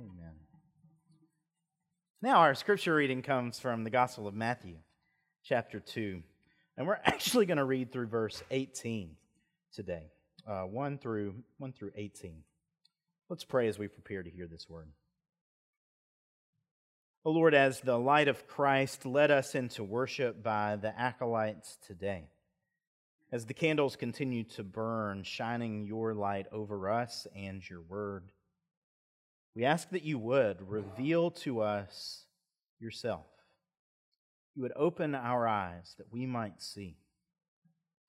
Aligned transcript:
Amen. 0.00 0.34
Now, 2.22 2.38
our 2.38 2.54
scripture 2.54 2.94
reading 2.94 3.20
comes 3.20 3.58
from 3.58 3.82
the 3.82 3.90
Gospel 3.90 4.28
of 4.28 4.34
Matthew, 4.34 4.76
chapter 5.42 5.80
2. 5.80 6.22
And 6.76 6.86
we're 6.86 7.00
actually 7.04 7.46
going 7.46 7.58
to 7.58 7.64
read 7.64 7.90
through 7.90 8.06
verse 8.06 8.40
18 8.52 9.16
today, 9.74 10.04
uh, 10.46 10.62
1, 10.62 10.98
through, 10.98 11.34
1 11.58 11.72
through 11.72 11.90
18. 11.96 12.44
Let's 13.28 13.42
pray 13.42 13.66
as 13.66 13.76
we 13.76 13.88
prepare 13.88 14.22
to 14.22 14.30
hear 14.30 14.46
this 14.46 14.68
word. 14.70 14.88
O 17.24 17.32
Lord, 17.32 17.52
as 17.52 17.80
the 17.80 17.98
light 17.98 18.28
of 18.28 18.46
Christ 18.46 19.04
led 19.04 19.32
us 19.32 19.56
into 19.56 19.82
worship 19.82 20.44
by 20.44 20.76
the 20.76 20.96
acolytes 20.96 21.76
today, 21.84 22.28
as 23.32 23.46
the 23.46 23.54
candles 23.54 23.96
continue 23.96 24.44
to 24.44 24.62
burn, 24.62 25.24
shining 25.24 25.82
your 25.82 26.14
light 26.14 26.46
over 26.52 26.88
us 26.88 27.26
and 27.34 27.68
your 27.68 27.82
word, 27.82 28.30
we 29.58 29.64
ask 29.64 29.90
that 29.90 30.04
you 30.04 30.20
would 30.20 30.70
reveal 30.70 31.32
to 31.32 31.62
us 31.62 32.26
yourself. 32.78 33.26
You 34.54 34.62
would 34.62 34.72
open 34.76 35.16
our 35.16 35.48
eyes 35.48 35.96
that 35.98 36.12
we 36.12 36.26
might 36.26 36.62
see 36.62 36.96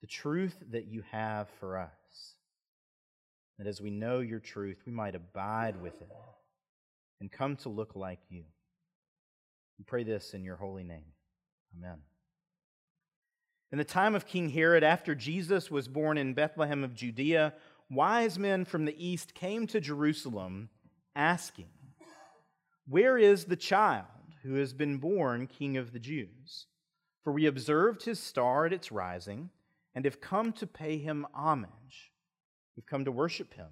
the 0.02 0.06
truth 0.06 0.56
that 0.70 0.86
you 0.86 1.02
have 1.10 1.48
for 1.60 1.80
us. 1.80 2.36
That 3.58 3.66
as 3.66 3.82
we 3.82 3.90
know 3.90 4.20
your 4.20 4.40
truth, 4.40 4.78
we 4.86 4.92
might 4.92 5.16
abide 5.16 5.82
with 5.82 6.00
it 6.00 6.12
and 7.20 7.32
come 7.32 7.56
to 7.58 7.70
look 7.70 7.96
like 7.96 8.20
you. 8.30 8.44
We 9.80 9.86
pray 9.86 10.04
this 10.04 10.36
in 10.36 10.44
your 10.44 10.58
holy 10.58 10.84
name. 10.84 11.14
Amen. 11.76 11.98
In 13.72 13.80
the 13.80 13.84
time 13.84 14.14
of 14.14 14.28
King 14.28 14.50
Herod, 14.50 14.84
after 14.84 15.16
Jesus 15.16 15.72
was 15.72 15.88
born 15.88 16.20
in 16.20 16.36
Bethlehem 16.36 16.84
of 16.84 16.94
Judea, 16.94 17.56
wise 17.90 18.38
men 18.38 18.66
from 18.66 18.86
the 18.86 19.04
east 19.04 19.34
came 19.34 19.66
to 19.66 19.82
Jerusalem 19.82 20.70
asking, 21.20 21.68
Where 22.88 23.18
is 23.18 23.46
the 23.46 23.58
child 23.58 24.06
who 24.42 24.56
has 24.56 24.74
been 24.74 24.98
born 24.98 25.48
King 25.48 25.76
of 25.76 25.92
the 25.92 26.00
Jews? 26.00 26.66
For 27.24 27.34
we 27.34 27.46
observed 27.46 28.04
his 28.04 28.20
star 28.20 28.66
at 28.66 28.74
its 28.74 28.92
rising 28.92 29.50
and 29.94 30.06
have 30.06 30.22
come 30.22 30.54
to 30.54 30.66
pay 30.66 30.98
him 30.98 31.28
homage. 31.34 32.14
We've 32.76 32.86
come 32.86 33.04
to 33.04 33.12
worship 33.12 33.54
him. 33.54 33.68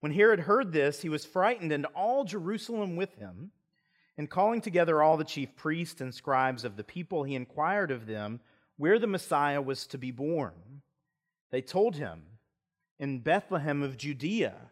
When 0.00 0.12
Herod 0.12 0.40
heard 0.40 0.72
this, 0.72 1.00
he 1.00 1.08
was 1.08 1.24
frightened, 1.24 1.72
and 1.72 1.86
all 1.94 2.24
Jerusalem 2.24 2.96
with 2.96 3.14
him. 3.14 3.52
And 4.18 4.28
calling 4.28 4.60
together 4.60 5.00
all 5.00 5.16
the 5.16 5.24
chief 5.24 5.56
priests 5.56 6.02
and 6.02 6.14
scribes 6.14 6.64
of 6.64 6.76
the 6.76 6.84
people, 6.84 7.24
he 7.24 7.34
inquired 7.34 7.90
of 7.90 8.04
them 8.04 8.40
where 8.76 8.98
the 8.98 9.06
Messiah 9.06 9.62
was 9.62 9.86
to 9.86 9.96
be 9.96 10.10
born. 10.10 10.82
They 11.50 11.62
told 11.62 11.96
him, 11.96 12.24
In 12.98 13.20
Bethlehem 13.20 13.82
of 13.82 13.96
Judea, 13.96 14.71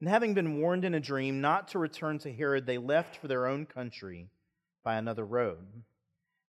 And 0.00 0.08
having 0.08 0.34
been 0.34 0.60
warned 0.60 0.84
in 0.84 0.94
a 0.94 1.00
dream 1.00 1.40
not 1.40 1.68
to 1.68 1.78
return 1.78 2.18
to 2.20 2.32
Herod, 2.32 2.66
they 2.66 2.78
left 2.78 3.16
for 3.16 3.28
their 3.28 3.46
own 3.46 3.64
country 3.64 4.28
by 4.84 4.96
another 4.96 5.24
road. 5.24 5.84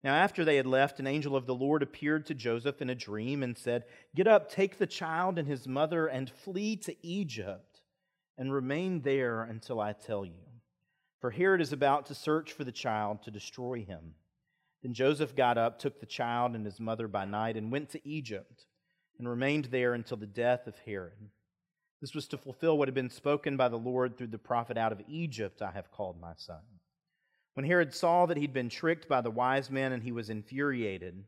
Now, 0.03 0.13
after 0.16 0.46
they 0.46 0.58
had 0.58 0.66
left, 0.66 1.00
an 1.00 1.08
angel 1.08 1.35
of 1.35 1.47
the 1.47 1.56
Lord 1.56 1.81
appeared 1.81 2.25
to 2.28 2.34
Joseph 2.34 2.81
in 2.81 2.90
a 2.90 2.96
dream 2.96 3.41
and 3.44 3.57
said, 3.57 3.86
Get 4.16 4.28
up, 4.28 4.50
take 4.50 4.78
the 4.78 4.86
child 4.86 5.40
and 5.40 5.47
his 5.47 5.68
mother, 5.68 6.07
and 6.07 6.30
flee 6.30 6.75
to 6.78 6.96
Egypt, 7.06 7.81
and 8.38 8.53
remain 8.53 9.02
there 9.02 9.44
until 9.44 9.80
I 9.80 9.94
tell 9.94 10.25
you. 10.25 10.44
For 11.19 11.31
Herod 11.31 11.62
is 11.62 11.74
about 11.74 12.06
to 12.07 12.16
search 12.16 12.53
for 12.53 12.63
the 12.63 12.72
child 12.72 13.24
to 13.24 13.31
destroy 13.31 13.84
him. 13.84 14.13
Then 14.84 14.94
Joseph 14.94 15.36
got 15.36 15.57
up, 15.57 15.80
took 15.80 16.00
the 16.00 16.06
child 16.06 16.53
and 16.53 16.66
his 16.66 16.80
mother 16.80 17.07
by 17.07 17.25
night, 17.25 17.57
and 17.57 17.72
went 17.72 17.90
to 17.90 18.07
Egypt, 18.07 18.66
and 19.18 19.28
remained 19.28 19.66
there 19.66 19.94
until 19.94 20.18
the 20.18 20.28
death 20.28 20.68
of 20.68 20.78
Herod. 20.86 21.31
This 22.02 22.13
was 22.13 22.28
to 22.28 22.38
fulfill 22.38 22.78
what 22.78 22.88
had 22.88 22.96
been 22.96 23.09
spoken 23.09 23.58
by 23.58 23.69
the 23.69 23.78
Lord 23.78 24.18
through 24.18 24.28
the 24.28 24.38
prophet 24.38 24.78
Out 24.78 24.91
of 24.91 25.02
Egypt 25.08 25.62
I 25.62 25.72
have 25.72 25.91
called 25.91 26.19
my 26.19 26.34
son. 26.35 26.62
When 27.56 27.66
Herod 27.66 27.94
saw 27.94 28.28
that 28.28 28.38
he'd 28.38 28.53
been 28.53 28.69
tricked 28.69 29.09
by 29.09 29.22
the 29.22 29.31
wise 29.31 29.72
men 29.72 29.91
and 29.91 30.03
he 30.03 30.12
was 30.12 30.30
infuriated, 30.30 31.24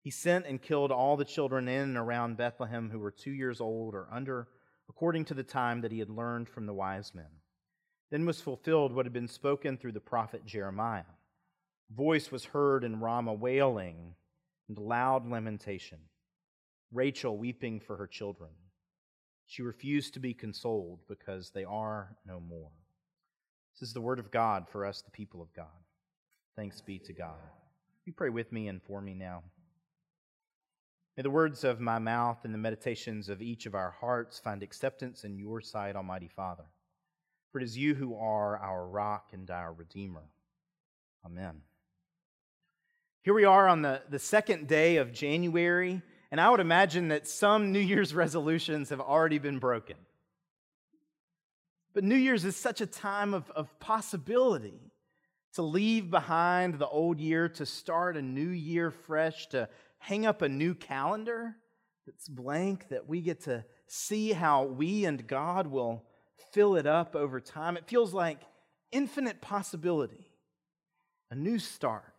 he 0.00 0.10
sent 0.10 0.46
and 0.46 0.62
killed 0.62 0.92
all 0.92 1.16
the 1.16 1.24
children 1.24 1.66
in 1.66 1.82
and 1.82 1.96
around 1.96 2.36
Bethlehem 2.36 2.90
who 2.90 3.00
were 3.00 3.10
two 3.10 3.32
years 3.32 3.60
old 3.60 3.92
or 3.92 4.06
under, 4.12 4.46
according 4.88 5.24
to 5.24 5.34
the 5.34 5.42
time 5.42 5.80
that 5.80 5.90
he 5.90 5.98
had 5.98 6.08
learned 6.08 6.48
from 6.48 6.66
the 6.66 6.74
wise 6.74 7.12
men. 7.12 7.40
Then 8.12 8.24
was 8.24 8.40
fulfilled 8.40 8.92
what 8.92 9.06
had 9.06 9.12
been 9.12 9.26
spoken 9.26 9.76
through 9.76 9.92
the 9.92 10.00
prophet 10.00 10.46
Jeremiah. 10.46 11.02
Voice 11.90 12.30
was 12.30 12.44
heard 12.44 12.84
in 12.84 13.00
Ramah 13.00 13.34
wailing 13.34 14.14
and 14.68 14.78
loud 14.78 15.28
lamentation, 15.28 15.98
Rachel 16.92 17.36
weeping 17.36 17.80
for 17.80 17.96
her 17.96 18.06
children. 18.06 18.50
She 19.46 19.62
refused 19.62 20.14
to 20.14 20.20
be 20.20 20.34
consoled 20.34 21.00
because 21.08 21.50
they 21.50 21.64
are 21.64 22.16
no 22.26 22.40
more. 22.40 22.70
This 23.74 23.88
is 23.88 23.94
the 23.94 24.00
word 24.00 24.18
of 24.18 24.30
God 24.30 24.66
for 24.68 24.84
us, 24.84 25.02
the 25.02 25.10
people 25.10 25.40
of 25.40 25.52
God. 25.54 25.66
Thanks 26.56 26.80
be 26.80 26.98
to 27.00 27.12
God. 27.12 27.36
You 28.04 28.12
pray 28.12 28.30
with 28.30 28.50
me 28.52 28.68
and 28.68 28.82
for 28.82 29.00
me 29.00 29.14
now. 29.14 29.42
May 31.16 31.22
the 31.22 31.30
words 31.30 31.64
of 31.64 31.80
my 31.80 31.98
mouth 31.98 32.44
and 32.44 32.52
the 32.52 32.58
meditations 32.58 33.28
of 33.28 33.40
each 33.40 33.66
of 33.66 33.74
our 33.74 33.90
hearts 33.90 34.38
find 34.38 34.62
acceptance 34.62 35.24
in 35.24 35.38
your 35.38 35.60
sight, 35.60 35.96
Almighty 35.96 36.28
Father. 36.28 36.64
For 37.50 37.60
it 37.60 37.64
is 37.64 37.78
you 37.78 37.94
who 37.94 38.16
are 38.16 38.58
our 38.58 38.86
rock 38.86 39.28
and 39.32 39.50
our 39.50 39.72
Redeemer. 39.72 40.24
Amen. 41.24 41.62
Here 43.22 43.34
we 43.34 43.44
are 43.44 43.66
on 43.66 43.82
the, 43.82 44.02
the 44.08 44.18
second 44.18 44.68
day 44.68 44.96
of 44.98 45.12
January, 45.12 46.02
and 46.30 46.40
I 46.40 46.50
would 46.50 46.60
imagine 46.60 47.08
that 47.08 47.28
some 47.28 47.72
New 47.72 47.80
Year's 47.80 48.14
resolutions 48.14 48.90
have 48.90 49.00
already 49.00 49.38
been 49.38 49.58
broken. 49.58 49.96
But 51.94 52.04
New 52.04 52.16
Year's 52.16 52.44
is 52.44 52.56
such 52.56 52.80
a 52.80 52.86
time 52.86 53.32
of, 53.32 53.50
of 53.52 53.78
possibility 53.80 54.92
to 55.54 55.62
leave 55.62 56.10
behind 56.10 56.78
the 56.78 56.88
old 56.88 57.18
year, 57.18 57.48
to 57.48 57.64
start 57.64 58.16
a 58.16 58.22
new 58.22 58.48
year 58.48 58.90
fresh, 58.90 59.46
to 59.48 59.68
hang 59.98 60.26
up 60.26 60.42
a 60.42 60.48
new 60.48 60.74
calendar 60.74 61.56
that's 62.06 62.28
blank, 62.28 62.88
that 62.90 63.08
we 63.08 63.22
get 63.22 63.44
to 63.44 63.64
see 63.86 64.32
how 64.32 64.64
we 64.64 65.06
and 65.06 65.26
God 65.26 65.68
will 65.68 66.04
fill 66.52 66.76
it 66.76 66.86
up 66.86 67.16
over 67.16 67.40
time. 67.40 67.76
It 67.76 67.88
feels 67.88 68.12
like 68.12 68.40
infinite 68.92 69.40
possibility, 69.40 70.30
a 71.30 71.34
new 71.34 71.58
start. 71.58 72.15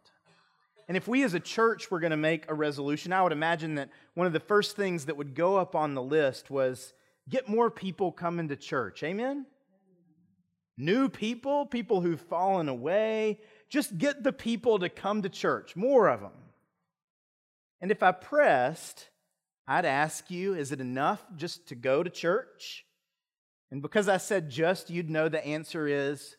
And 0.87 0.95
if 0.95 1.07
we 1.07 1.23
as 1.23 1.33
a 1.33 1.39
church 1.39 1.91
were 1.91 1.99
going 1.99 2.11
to 2.11 2.17
make 2.17 2.49
a 2.49 2.53
resolution, 2.53 3.11
I 3.11 3.21
would 3.21 3.33
imagine 3.33 3.75
that 3.75 3.89
one 4.13 4.25
of 4.25 4.33
the 4.33 4.39
first 4.39 4.75
things 4.75 5.05
that 5.05 5.17
would 5.17 5.35
go 5.35 5.57
up 5.57 5.75
on 5.75 5.93
the 5.93 6.01
list 6.01 6.49
was 6.49 6.93
get 7.29 7.49
more 7.49 7.69
people 7.69 8.11
coming 8.11 8.47
to 8.47 8.55
church. 8.55 9.03
Amen? 9.03 9.45
New 10.77 11.09
people, 11.09 11.65
people 11.65 12.01
who've 12.01 12.21
fallen 12.21 12.69
away. 12.69 13.39
Just 13.69 13.97
get 13.97 14.23
the 14.23 14.31
people 14.31 14.79
to 14.79 14.87
come 14.87 15.23
to 15.23 15.29
church, 15.29 15.75
more 15.75 16.07
of 16.07 16.21
them. 16.21 16.31
And 17.81 17.91
if 17.91 18.01
I 18.01 18.11
pressed, 18.11 19.09
I'd 19.67 19.85
ask 19.85 20.31
you, 20.31 20.53
is 20.53 20.71
it 20.71 20.79
enough 20.79 21.21
just 21.35 21.67
to 21.67 21.75
go 21.75 22.01
to 22.01 22.09
church? 22.09 22.85
And 23.71 23.81
because 23.81 24.07
I 24.07 24.17
said 24.17 24.49
just, 24.49 24.89
you'd 24.89 25.09
know 25.09 25.27
the 25.27 25.45
answer 25.45 25.87
is. 25.87 26.37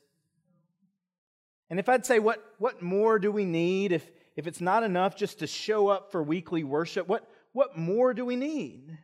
And 1.68 1.78
if 1.78 1.88
I'd 1.88 2.06
say, 2.06 2.18
what, 2.18 2.42
what 2.58 2.80
more 2.80 3.18
do 3.18 3.30
we 3.30 3.44
need? 3.44 3.92
If, 3.92 4.08
if 4.38 4.46
it's 4.46 4.60
not 4.60 4.84
enough 4.84 5.16
just 5.16 5.40
to 5.40 5.48
show 5.48 5.88
up 5.88 6.12
for 6.12 6.22
weekly 6.22 6.62
worship, 6.62 7.08
what, 7.08 7.28
what 7.50 7.76
more 7.76 8.14
do 8.14 8.24
we 8.24 8.36
need? 8.36 8.96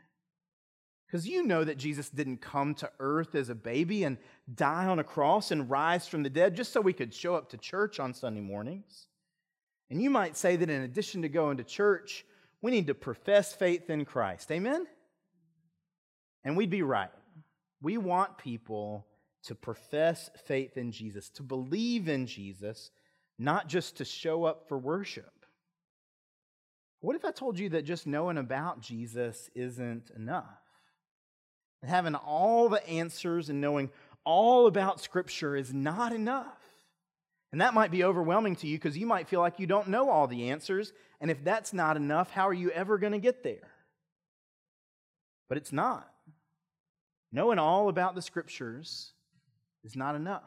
Because 1.05 1.27
you 1.27 1.43
know 1.43 1.65
that 1.65 1.77
Jesus 1.77 2.09
didn't 2.09 2.37
come 2.37 2.73
to 2.77 2.91
earth 3.01 3.35
as 3.35 3.49
a 3.49 3.55
baby 3.57 4.05
and 4.05 4.17
die 4.55 4.87
on 4.87 5.01
a 5.01 5.05
cross 5.05 5.51
and 5.51 5.69
rise 5.69 6.07
from 6.07 6.23
the 6.23 6.31
dead 6.31 6.55
just 6.55 6.73
so 6.73 6.81
we 6.81 6.93
could 6.93 7.13
show 7.13 7.35
up 7.35 7.51
to 7.51 7.57
church 7.57 7.99
on 7.99 8.15
Sunday 8.15 8.43
mornings. 8.43 9.09
And 9.91 10.01
you 10.01 10.09
might 10.09 10.37
say 10.37 10.55
that 10.55 10.71
in 10.71 10.83
addition 10.83 11.23
to 11.23 11.29
going 11.29 11.57
to 11.57 11.65
church, 11.65 12.25
we 12.63 12.71
need 12.71 12.87
to 12.87 12.95
profess 12.95 13.53
faith 13.57 13.91
in 13.91 14.05
Christ. 14.05 14.53
Amen? 14.53 14.87
And 16.45 16.57
we'd 16.57 16.71
be 16.71 16.83
right. 16.83 17.11
We 17.83 17.99
want 17.99 18.39
people 18.39 19.05
to 19.47 19.57
profess 19.57 20.31
faith 20.47 20.77
in 20.77 20.93
Jesus, 20.93 21.29
to 21.31 21.43
believe 21.43 22.09
in 22.09 22.29
Jesus, 22.29 22.93
not 23.39 23.69
just 23.69 23.97
to 23.97 24.05
show 24.05 24.45
up 24.45 24.69
for 24.69 24.79
worship. 24.79 25.31
What 27.01 27.17
if 27.17 27.25
I 27.25 27.33
told 27.33 27.59
you 27.59 27.71
that 27.71 27.85
just 27.85 28.07
knowing 28.07 28.39
about 28.39 28.81
Jesus 28.81 29.51
isn't 29.55 30.11
enough? 30.17 30.61
And 31.83 31.91
having 31.91 32.15
all 32.15 32.69
the 32.69 32.87
answers 32.89 33.51
and 33.51 33.61
knowing 33.61 33.91
all 34.25 34.67
about 34.67 35.01
Scripture 35.01 35.55
is 35.55 35.73
not 35.75 36.13
enough. 36.13 36.59
And 37.53 37.61
that 37.61 37.75
might 37.75 37.91
be 37.91 38.05
overwhelming 38.05 38.57
to 38.57 38.67
you 38.67 38.79
because 38.79 38.97
you 38.97 39.07
might 39.07 39.29
feel 39.29 39.41
like 39.41 39.61
you 39.61 39.67
don't 39.67 39.89
know 39.89 40.09
all 40.09 40.27
the 40.27 40.51
answers. 40.51 40.93
And 41.21 41.31
if 41.31 41.45
that's 41.45 41.73
not 41.73 41.97
enough, 41.97 42.31
how 42.31 42.49
are 42.49 42.55
you 42.55 42.71
ever 42.71 42.99
going 42.99 43.13
to 43.13 43.19
get 43.19 43.43
there? 43.43 43.71
But 45.49 45.59
it's 45.59 45.73
not. 45.73 46.11
Knowing 47.31 47.59
all 47.59 47.89
about 47.89 48.15
the 48.15 48.23
Scriptures 48.23 49.13
is 49.85 49.95
not 49.95 50.15
enough. 50.15 50.43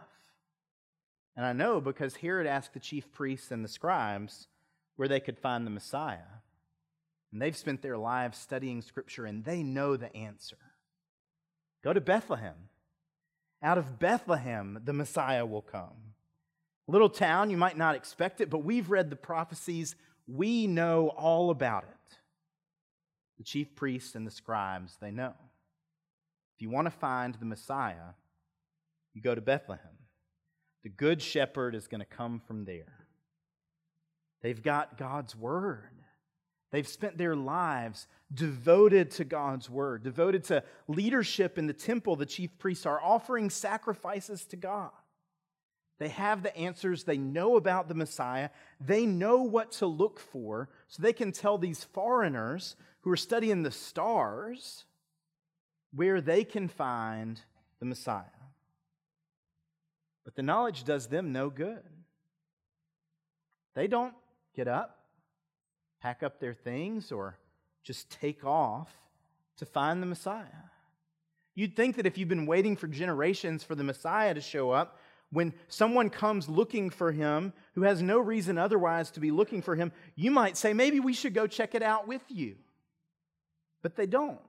And 1.37 1.45
I 1.45 1.53
know 1.53 1.79
because 1.79 2.15
Herod 2.15 2.47
asked 2.47 2.73
the 2.73 2.79
chief 2.79 3.11
priests 3.13 3.51
and 3.51 3.63
the 3.63 3.69
scribes 3.69 4.47
where 4.95 5.07
they 5.07 5.19
could 5.19 5.37
find 5.37 5.65
the 5.65 5.71
Messiah. 5.71 6.41
And 7.31 7.39
they've 7.39 7.55
spent 7.55 7.83
their 7.83 7.97
lives 7.97 8.39
studying 8.39 8.81
Scripture 8.81 9.25
and 9.27 9.45
they 9.45 9.61
know 9.61 9.95
the 9.95 10.13
answer. 10.15 10.57
Go 11.83 11.93
to 11.93 12.01
Bethlehem. 12.01 12.55
Out 13.61 13.77
of 13.77 13.99
Bethlehem, 13.99 14.81
the 14.83 14.93
Messiah 14.93 15.45
will 15.45 15.61
come. 15.61 16.13
Little 16.87 17.09
town, 17.09 17.51
you 17.51 17.57
might 17.57 17.77
not 17.77 17.95
expect 17.95 18.41
it, 18.41 18.49
but 18.49 18.63
we've 18.63 18.89
read 18.89 19.09
the 19.09 19.15
prophecies. 19.15 19.95
We 20.27 20.65
know 20.65 21.09
all 21.09 21.51
about 21.51 21.83
it. 21.83 22.17
The 23.37 23.43
chief 23.43 23.75
priests 23.75 24.15
and 24.15 24.25
the 24.25 24.31
scribes, 24.31 24.97
they 24.99 25.11
know. 25.11 25.33
If 26.55 26.61
you 26.61 26.69
want 26.71 26.85
to 26.85 26.91
find 26.91 27.35
the 27.35 27.45
Messiah, 27.45 28.15
you 29.13 29.21
go 29.21 29.35
to 29.35 29.41
Bethlehem. 29.41 29.96
The 30.83 30.89
good 30.89 31.21
shepherd 31.21 31.75
is 31.75 31.87
going 31.87 31.99
to 31.99 32.05
come 32.05 32.39
from 32.39 32.65
there. 32.65 33.07
They've 34.41 34.61
got 34.61 34.97
God's 34.97 35.35
word. 35.35 35.89
They've 36.71 36.87
spent 36.87 37.17
their 37.17 37.35
lives 37.35 38.07
devoted 38.33 39.11
to 39.11 39.23
God's 39.23 39.69
word, 39.69 40.03
devoted 40.03 40.43
to 40.45 40.63
leadership 40.87 41.57
in 41.57 41.67
the 41.67 41.73
temple. 41.73 42.15
The 42.15 42.25
chief 42.25 42.57
priests 42.57 42.85
are 42.85 43.01
offering 43.01 43.49
sacrifices 43.49 44.45
to 44.45 44.57
God. 44.57 44.91
They 45.99 46.09
have 46.09 46.43
the 46.43 46.55
answers. 46.55 47.03
They 47.03 47.17
know 47.17 47.55
about 47.55 47.87
the 47.87 47.95
Messiah. 47.95 48.49
They 48.79 49.05
know 49.05 49.37
what 49.37 49.71
to 49.73 49.87
look 49.87 50.19
for, 50.19 50.69
so 50.87 51.01
they 51.01 51.13
can 51.13 51.31
tell 51.31 51.57
these 51.57 51.83
foreigners 51.83 52.75
who 53.01 53.11
are 53.11 53.17
studying 53.17 53.63
the 53.63 53.71
stars 53.71 54.85
where 55.93 56.21
they 56.21 56.43
can 56.43 56.67
find 56.67 57.41
the 57.79 57.85
Messiah. 57.85 58.23
But 60.27 60.35
the 60.35 60.43
knowledge 60.43 60.83
does 60.83 61.07
them 61.07 61.31
no 61.31 61.49
good. 61.49 61.79
They 63.75 63.87
don't 63.87 64.13
get 64.53 64.67
up 64.67 64.97
pack 66.01 66.23
up 66.23 66.39
their 66.39 66.53
things 66.53 67.11
or 67.11 67.37
just 67.83 68.09
take 68.09 68.45
off 68.45 68.89
to 69.57 69.65
find 69.65 70.01
the 70.01 70.05
Messiah. 70.05 70.45
You'd 71.55 71.75
think 71.75 71.95
that 71.95 72.05
if 72.05 72.17
you've 72.17 72.29
been 72.29 72.45
waiting 72.45 72.75
for 72.75 72.87
generations 72.87 73.63
for 73.63 73.75
the 73.75 73.83
Messiah 73.83 74.33
to 74.33 74.41
show 74.41 74.71
up, 74.71 74.99
when 75.31 75.53
someone 75.67 76.09
comes 76.09 76.47
looking 76.47 76.89
for 76.89 77.11
him 77.11 77.51
who 77.73 77.81
has 77.81 78.01
no 78.01 78.19
reason 78.19 78.57
otherwise 78.57 79.11
to 79.11 79.19
be 79.19 79.31
looking 79.31 79.61
for 79.61 79.75
him, 79.75 79.91
you 80.15 80.31
might 80.31 80.55
say, 80.55 80.73
maybe 80.73 80.99
we 80.99 81.13
should 81.13 81.33
go 81.33 81.47
check 81.47 81.75
it 81.75 81.81
out 81.81 82.07
with 82.07 82.21
you. 82.29 82.55
But 83.81 83.95
they 83.95 84.05
don't. 84.05 84.39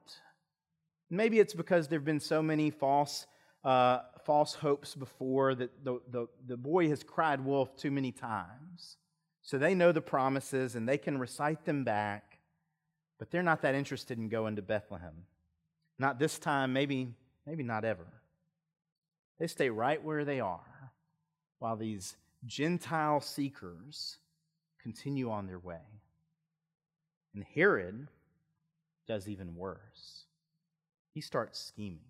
Maybe 1.10 1.40
it's 1.40 1.54
because 1.54 1.88
there 1.88 1.98
have 1.98 2.04
been 2.04 2.20
so 2.20 2.42
many 2.42 2.70
false, 2.70 3.26
uh, 3.64 4.00
false 4.28 4.52
hopes 4.52 4.94
before 4.94 5.54
that 5.54 5.70
the, 5.82 5.98
the, 6.10 6.26
the 6.46 6.56
boy 6.58 6.90
has 6.90 7.02
cried 7.02 7.40
wolf 7.40 7.74
too 7.78 7.90
many 7.90 8.12
times. 8.12 8.98
So 9.40 9.56
they 9.56 9.74
know 9.74 9.90
the 9.90 10.02
promises 10.02 10.74
and 10.74 10.86
they 10.86 10.98
can 10.98 11.16
recite 11.16 11.64
them 11.64 11.82
back, 11.82 12.38
but 13.18 13.30
they're 13.30 13.42
not 13.42 13.62
that 13.62 13.74
interested 13.74 14.18
in 14.18 14.28
going 14.28 14.56
to 14.56 14.62
Bethlehem. 14.62 15.24
Not 15.98 16.18
this 16.18 16.38
time, 16.38 16.74
maybe, 16.74 17.14
maybe 17.46 17.62
not 17.62 17.86
ever. 17.86 18.04
They 19.38 19.46
stay 19.46 19.70
right 19.70 20.04
where 20.04 20.26
they 20.26 20.40
are 20.40 20.92
while 21.58 21.76
these 21.76 22.14
Gentile 22.44 23.22
seekers 23.22 24.18
continue 24.82 25.30
on 25.30 25.46
their 25.46 25.58
way. 25.58 26.02
And 27.34 27.46
Herod 27.54 28.08
does 29.06 29.26
even 29.26 29.56
worse. 29.56 30.26
He 31.14 31.22
starts 31.22 31.58
scheming 31.58 32.07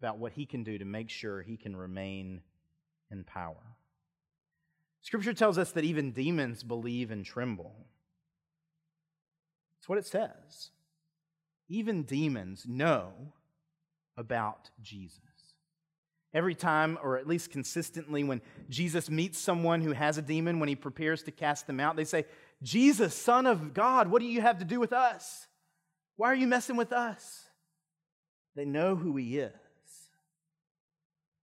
about 0.00 0.18
what 0.18 0.32
he 0.32 0.46
can 0.46 0.64
do 0.64 0.78
to 0.78 0.84
make 0.84 1.10
sure 1.10 1.42
he 1.42 1.56
can 1.56 1.76
remain 1.76 2.40
in 3.10 3.24
power. 3.24 3.76
Scripture 5.02 5.34
tells 5.34 5.58
us 5.58 5.72
that 5.72 5.84
even 5.84 6.12
demons 6.12 6.62
believe 6.62 7.10
and 7.10 7.24
tremble. 7.24 7.74
That's 9.78 9.88
what 9.88 9.98
it 9.98 10.06
says. 10.06 10.70
Even 11.68 12.02
demons 12.02 12.64
know 12.68 13.12
about 14.16 14.70
Jesus. 14.82 15.20
Every 16.32 16.54
time, 16.54 16.98
or 17.02 17.18
at 17.18 17.26
least 17.26 17.50
consistently, 17.50 18.22
when 18.22 18.40
Jesus 18.68 19.10
meets 19.10 19.38
someone 19.38 19.80
who 19.80 19.92
has 19.92 20.16
a 20.16 20.22
demon, 20.22 20.60
when 20.60 20.68
he 20.68 20.76
prepares 20.76 21.22
to 21.24 21.30
cast 21.30 21.66
them 21.66 21.80
out, 21.80 21.96
they 21.96 22.04
say, 22.04 22.24
Jesus, 22.62 23.14
Son 23.14 23.46
of 23.46 23.74
God, 23.74 24.08
what 24.08 24.20
do 24.20 24.28
you 24.28 24.40
have 24.40 24.58
to 24.58 24.64
do 24.64 24.78
with 24.78 24.92
us? 24.92 25.48
Why 26.16 26.28
are 26.28 26.36
you 26.36 26.46
messing 26.46 26.76
with 26.76 26.92
us? 26.92 27.46
They 28.54 28.64
know 28.64 28.94
who 28.94 29.16
he 29.16 29.38
is. 29.38 29.52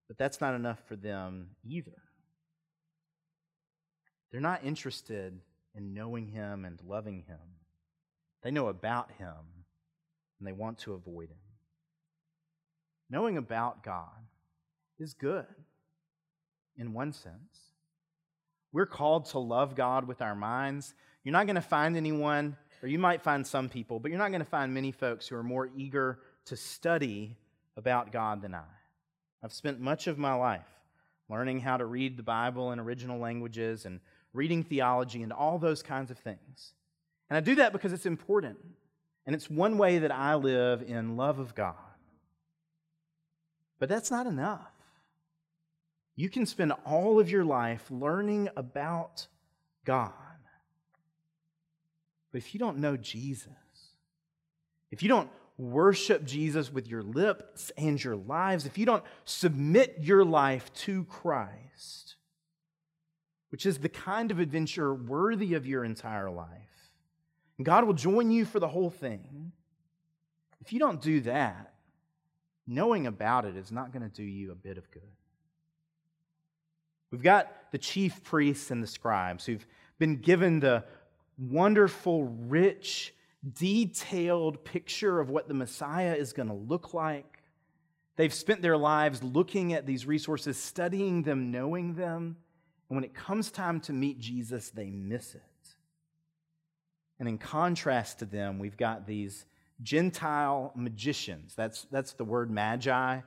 But 0.07 0.17
that's 0.17 0.41
not 0.41 0.55
enough 0.55 0.79
for 0.87 0.95
them 0.95 1.49
either. 1.65 2.01
They're 4.31 4.41
not 4.41 4.63
interested 4.63 5.39
in 5.75 5.93
knowing 5.93 6.27
him 6.27 6.65
and 6.65 6.81
loving 6.85 7.23
him. 7.27 7.39
They 8.43 8.51
know 8.51 8.67
about 8.67 9.11
him 9.17 9.35
and 10.39 10.47
they 10.47 10.53
want 10.53 10.79
to 10.79 10.93
avoid 10.93 11.29
him. 11.29 11.37
Knowing 13.09 13.37
about 13.37 13.83
God 13.83 14.09
is 14.99 15.13
good 15.13 15.45
in 16.77 16.93
one 16.93 17.13
sense. 17.13 17.73
We're 18.71 18.85
called 18.85 19.25
to 19.27 19.39
love 19.39 19.75
God 19.75 20.07
with 20.07 20.21
our 20.21 20.35
minds. 20.35 20.93
You're 21.23 21.33
not 21.33 21.47
going 21.47 21.55
to 21.55 21.61
find 21.61 21.95
anyone, 21.95 22.57
or 22.83 22.89
you 22.89 22.99
might 22.99 23.21
find 23.21 23.47
some 23.47 23.69
people, 23.69 23.99
but 23.99 24.11
you're 24.11 24.19
not 24.19 24.29
going 24.29 24.43
to 24.43 24.45
find 24.45 24.73
many 24.73 24.91
folks 24.91 25.27
who 25.27 25.35
are 25.35 25.43
more 25.43 25.69
eager 25.75 26.19
to 26.45 26.55
study 26.55 27.37
about 27.75 28.11
God 28.11 28.41
than 28.41 28.53
I. 28.53 28.63
I've 29.43 29.53
spent 29.53 29.79
much 29.79 30.07
of 30.07 30.17
my 30.17 30.33
life 30.33 30.67
learning 31.29 31.59
how 31.59 31.77
to 31.77 31.85
read 31.85 32.17
the 32.17 32.23
Bible 32.23 32.71
in 32.71 32.79
original 32.79 33.19
languages 33.19 33.85
and 33.85 33.99
reading 34.33 34.63
theology, 34.63 35.23
and 35.23 35.33
all 35.33 35.57
those 35.57 35.81
kinds 35.81 36.11
of 36.11 36.17
things. 36.19 36.73
And 37.29 37.35
I 37.35 37.39
do 37.39 37.55
that 37.55 37.73
because 37.73 37.91
it's 37.91 38.05
important. 38.05 38.57
And 39.25 39.35
it's 39.35 39.49
one 39.49 39.77
way 39.77 39.99
that 39.99 40.11
I 40.11 40.35
live 40.35 40.83
in 40.83 41.17
love 41.17 41.39
of 41.39 41.55
God. 41.55 41.75
But 43.79 43.89
that's 43.89 44.11
not 44.11 44.27
enough. 44.27 44.71
You 46.15 46.29
can 46.29 46.45
spend 46.45 46.71
all 46.85 47.19
of 47.19 47.29
your 47.29 47.43
life 47.43 47.85
learning 47.91 48.49
about 48.55 49.27
God. 49.85 50.13
But 52.31 52.37
if 52.37 52.53
you 52.53 52.59
don't 52.59 52.77
know 52.77 52.95
Jesus, 52.95 53.51
if 54.91 55.03
you 55.03 55.09
don't 55.09 55.29
worship 55.57 56.23
Jesus 56.23 56.71
with 56.71 56.87
your 56.87 57.01
lips 57.01 57.71
and 57.77 58.01
your 58.01 58.15
lives, 58.15 58.65
if 58.65 58.77
you 58.77 58.85
don't 58.85 59.03
submit 59.25 59.97
your 60.01 60.23
life 60.23 60.71
to 60.73 61.03
Christ, 61.05 62.15
which 63.49 63.65
is 63.65 63.79
the 63.79 63.89
kind 63.89 64.31
of 64.31 64.39
adventure 64.39 64.93
worthy 64.93 65.53
of 65.55 65.65
your 65.65 65.83
entire 65.83 66.29
life. 66.29 66.47
God 67.61 67.85
will 67.85 67.93
join 67.93 68.29
you 68.29 68.45
for 68.45 68.59
the 68.59 68.67
whole 68.67 68.91
thing. 68.91 69.51
If 70.61 70.73
you 70.73 70.79
don't 70.79 71.01
do 71.01 71.21
that, 71.21 71.73
knowing 72.67 73.07
about 73.07 73.45
it 73.45 73.55
is 73.55 73.71
not 73.71 73.91
going 73.91 74.03
to 74.03 74.15
do 74.15 74.23
you 74.23 74.51
a 74.51 74.55
bit 74.55 74.77
of 74.77 74.91
good. 74.91 75.01
We've 77.09 77.23
got 77.23 77.71
the 77.71 77.77
chief 77.77 78.23
priests 78.23 78.69
and 78.69 78.83
the 78.83 78.87
scribes 78.87 79.45
who've 79.45 79.65
been 79.97 80.17
given 80.17 80.59
the 80.59 80.83
wonderful, 81.39 82.25
rich, 82.25 83.13
detailed 83.53 84.63
picture 84.65 85.19
of 85.19 85.29
what 85.29 85.47
the 85.47 85.53
Messiah 85.53 86.15
is 86.15 86.33
going 86.33 86.49
to 86.49 86.53
look 86.53 86.93
like. 86.93 87.43
They've 88.15 88.33
spent 88.33 88.61
their 88.61 88.77
lives 88.77 89.21
looking 89.21 89.73
at 89.73 89.85
these 89.85 90.05
resources, 90.05 90.57
studying 90.57 91.23
them, 91.23 91.51
knowing 91.51 91.93
them. 91.93 92.37
And 92.89 92.97
when 92.97 93.03
it 93.03 93.13
comes 93.13 93.51
time 93.51 93.79
to 93.81 93.93
meet 93.93 94.19
Jesus, 94.19 94.69
they 94.71 94.89
miss 94.89 95.35
it. 95.35 95.41
And 97.19 97.27
in 97.27 97.37
contrast 97.37 98.19
to 98.19 98.25
them, 98.25 98.59
we've 98.59 98.77
got 98.77 99.05
these 99.05 99.45
Gentile 99.81 100.71
magicians. 100.75 101.53
That's, 101.55 101.85
that's 101.91 102.13
the 102.13 102.25
word 102.25 102.49
magi. 102.49 103.19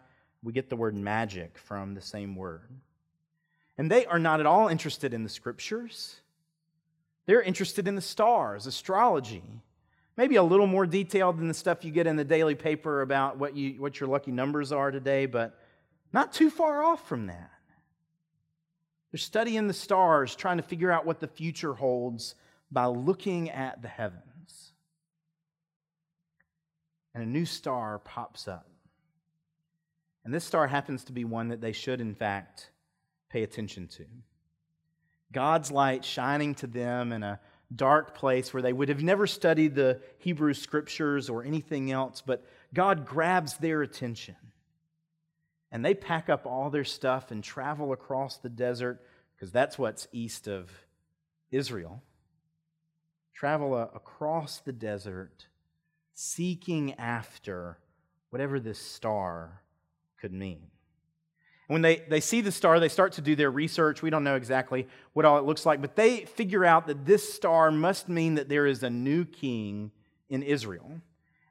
We 0.42 0.52
get 0.52 0.70
the 0.70 0.76
word 0.76 0.96
magic 0.96 1.58
from 1.58 1.94
the 1.94 2.00
same 2.00 2.34
word. 2.34 2.70
And 3.78 3.90
they 3.90 4.06
are 4.06 4.18
not 4.18 4.40
at 4.40 4.46
all 4.46 4.68
interested 4.68 5.14
in 5.14 5.22
the 5.22 5.28
scriptures. 5.28 6.16
They're 7.26 7.42
interested 7.42 7.86
in 7.86 7.94
the 7.94 8.00
stars, 8.00 8.66
astrology. 8.66 9.44
Maybe 10.20 10.36
a 10.36 10.42
little 10.42 10.66
more 10.66 10.84
detailed 10.84 11.38
than 11.38 11.48
the 11.48 11.54
stuff 11.54 11.82
you 11.82 11.90
get 11.90 12.06
in 12.06 12.14
the 12.14 12.26
daily 12.26 12.54
paper 12.54 13.00
about 13.00 13.38
what, 13.38 13.56
you, 13.56 13.80
what 13.80 13.98
your 13.98 14.10
lucky 14.10 14.30
numbers 14.30 14.70
are 14.70 14.90
today, 14.90 15.24
but 15.24 15.58
not 16.12 16.34
too 16.34 16.50
far 16.50 16.82
off 16.82 17.08
from 17.08 17.28
that. 17.28 17.50
They're 19.10 19.18
studying 19.18 19.66
the 19.66 19.72
stars, 19.72 20.36
trying 20.36 20.58
to 20.58 20.62
figure 20.62 20.90
out 20.90 21.06
what 21.06 21.20
the 21.20 21.26
future 21.26 21.72
holds 21.72 22.34
by 22.70 22.84
looking 22.84 23.48
at 23.48 23.80
the 23.80 23.88
heavens. 23.88 24.72
And 27.14 27.24
a 27.24 27.26
new 27.26 27.46
star 27.46 27.98
pops 27.98 28.46
up. 28.46 28.68
And 30.26 30.34
this 30.34 30.44
star 30.44 30.66
happens 30.66 31.02
to 31.04 31.12
be 31.12 31.24
one 31.24 31.48
that 31.48 31.62
they 31.62 31.72
should, 31.72 31.98
in 31.98 32.14
fact, 32.14 32.72
pay 33.30 33.42
attention 33.42 33.88
to. 33.96 34.04
God's 35.32 35.70
light 35.70 36.04
shining 36.04 36.54
to 36.56 36.66
them 36.66 37.10
in 37.10 37.22
a 37.22 37.40
dark 37.74 38.14
place 38.14 38.52
where 38.52 38.62
they 38.62 38.72
would 38.72 38.88
have 38.88 39.02
never 39.02 39.26
studied 39.26 39.74
the 39.74 40.00
Hebrew 40.18 40.54
scriptures 40.54 41.28
or 41.30 41.44
anything 41.44 41.90
else, 41.92 42.22
but 42.24 42.44
God 42.74 43.06
grabs 43.06 43.56
their 43.58 43.82
attention. 43.82 44.36
And 45.72 45.84
they 45.84 45.94
pack 45.94 46.28
up 46.28 46.46
all 46.46 46.70
their 46.70 46.84
stuff 46.84 47.30
and 47.30 47.44
travel 47.44 47.92
across 47.92 48.38
the 48.38 48.48
desert, 48.48 49.00
because 49.34 49.52
that's 49.52 49.78
what's 49.78 50.08
east 50.12 50.48
of 50.48 50.70
Israel. 51.52 52.02
Travel 53.34 53.76
across 53.76 54.58
the 54.58 54.72
desert, 54.72 55.46
seeking 56.14 56.94
after 56.94 57.78
whatever 58.30 58.58
this 58.58 58.78
star 58.78 59.62
could 60.20 60.32
mean. 60.32 60.66
When 61.70 61.82
they, 61.82 62.02
they 62.08 62.18
see 62.18 62.40
the 62.40 62.50
star, 62.50 62.80
they 62.80 62.88
start 62.88 63.12
to 63.12 63.20
do 63.20 63.36
their 63.36 63.52
research. 63.52 64.02
We 64.02 64.10
don't 64.10 64.24
know 64.24 64.34
exactly 64.34 64.88
what 65.12 65.24
all 65.24 65.38
it 65.38 65.44
looks 65.44 65.64
like, 65.64 65.80
but 65.80 65.94
they 65.94 66.24
figure 66.24 66.64
out 66.64 66.88
that 66.88 67.06
this 67.06 67.32
star 67.32 67.70
must 67.70 68.08
mean 68.08 68.34
that 68.34 68.48
there 68.48 68.66
is 68.66 68.82
a 68.82 68.90
new 68.90 69.24
king 69.24 69.92
in 70.28 70.42
Israel. 70.42 70.90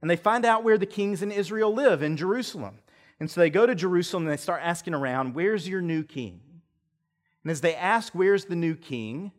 And 0.02 0.12
they 0.12 0.18
find 0.18 0.44
out 0.44 0.66
where 0.66 0.78
the 0.78 0.86
kings 0.86 1.22
in 1.22 1.32
Israel 1.32 1.74
live 1.74 2.04
in 2.04 2.18
Jerusalem. 2.18 2.80
And 3.22 3.32
so 3.32 3.40
they 3.40 3.50
go 3.50 3.66
to 3.66 3.74
Jerusalem 3.74 4.24
and 4.24 4.34
they 4.34 4.36
start 4.36 4.60
asking 4.62 4.94
around, 4.94 5.36
Where's 5.36 5.70
your 5.70 5.80
new 5.80 6.04
king? 6.04 6.42
And 7.46 7.52
as 7.52 7.62
they 7.62 7.74
ask, 7.74 8.12
Where's 8.12 8.44
the 8.44 8.58
new 8.58 8.76
king? 8.76 9.32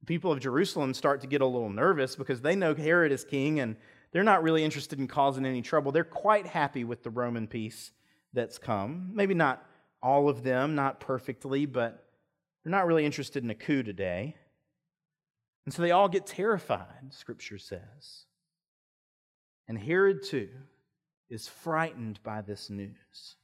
the 0.00 0.06
people 0.06 0.32
of 0.32 0.40
Jerusalem 0.40 0.92
start 0.92 1.20
to 1.20 1.28
get 1.28 1.40
a 1.40 1.46
little 1.46 1.70
nervous 1.70 2.16
because 2.16 2.40
they 2.40 2.56
know 2.56 2.74
Herod 2.74 3.12
is 3.12 3.22
king 3.22 3.60
and 3.60 3.76
they're 4.10 4.24
not 4.24 4.42
really 4.42 4.64
interested 4.64 4.98
in 4.98 5.06
causing 5.06 5.46
any 5.46 5.62
trouble. 5.62 5.92
They're 5.92 6.02
quite 6.02 6.48
happy 6.48 6.82
with 6.82 7.04
the 7.04 7.10
Roman 7.10 7.46
peace 7.46 7.92
that's 8.32 8.58
come. 8.58 9.12
Maybe 9.14 9.32
not 9.32 9.64
all 10.06 10.28
of 10.28 10.44
them, 10.44 10.76
not 10.76 11.00
perfectly, 11.00 11.66
but 11.66 12.06
they're 12.62 12.70
not 12.70 12.86
really 12.86 13.04
interested 13.04 13.42
in 13.42 13.50
a 13.50 13.56
coup 13.56 13.82
today. 13.82 14.36
And 15.64 15.74
so 15.74 15.82
they 15.82 15.90
all 15.90 16.08
get 16.08 16.26
terrified, 16.26 17.10
Scripture 17.10 17.58
says. 17.58 18.26
And 19.66 19.76
Herod, 19.76 20.22
too, 20.22 20.50
is 21.28 21.48
frightened 21.48 22.20
by 22.22 22.40
this 22.40 22.70
news. 22.70 23.34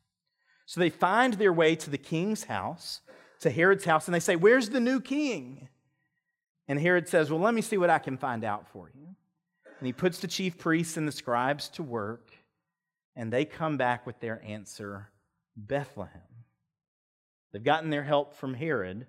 So 0.65 0.81
they 0.81 0.89
find 0.89 1.35
their 1.35 1.53
way 1.53 1.75
to 1.75 1.91
the 1.91 1.99
king's 1.99 2.45
house, 2.45 3.01
to 3.41 3.51
Herod's 3.51 3.85
house, 3.85 4.07
and 4.07 4.15
they 4.15 4.21
say, 4.21 4.37
Where's 4.37 4.69
the 4.69 4.79
new 4.79 5.01
king? 5.01 5.69
And 6.69 6.79
Herod 6.79 7.09
says, 7.09 7.29
Well, 7.29 7.41
let 7.41 7.55
me 7.55 7.61
see 7.61 7.77
what 7.77 7.91
I 7.91 7.99
can 7.99 8.17
find 8.17 8.45
out 8.45 8.69
for 8.69 8.89
you. 8.95 9.09
And 9.81 9.87
he 9.87 9.93
puts 9.93 10.21
the 10.21 10.29
chief 10.29 10.59
priests 10.59 10.97
and 10.97 11.09
the 11.09 11.13
scribes 11.13 11.69
to 11.71 11.83
work, 11.83 12.31
and 13.17 13.33
they 13.33 13.45
come 13.45 13.77
back 13.77 14.07
with 14.07 14.21
their 14.21 14.41
answer 14.45 15.09
Bethlehem. 15.57 16.23
They've 17.53 17.63
gotten 17.63 17.91
their 17.91 18.03
help 18.03 18.35
from 18.35 18.55
Herod, 18.55 19.07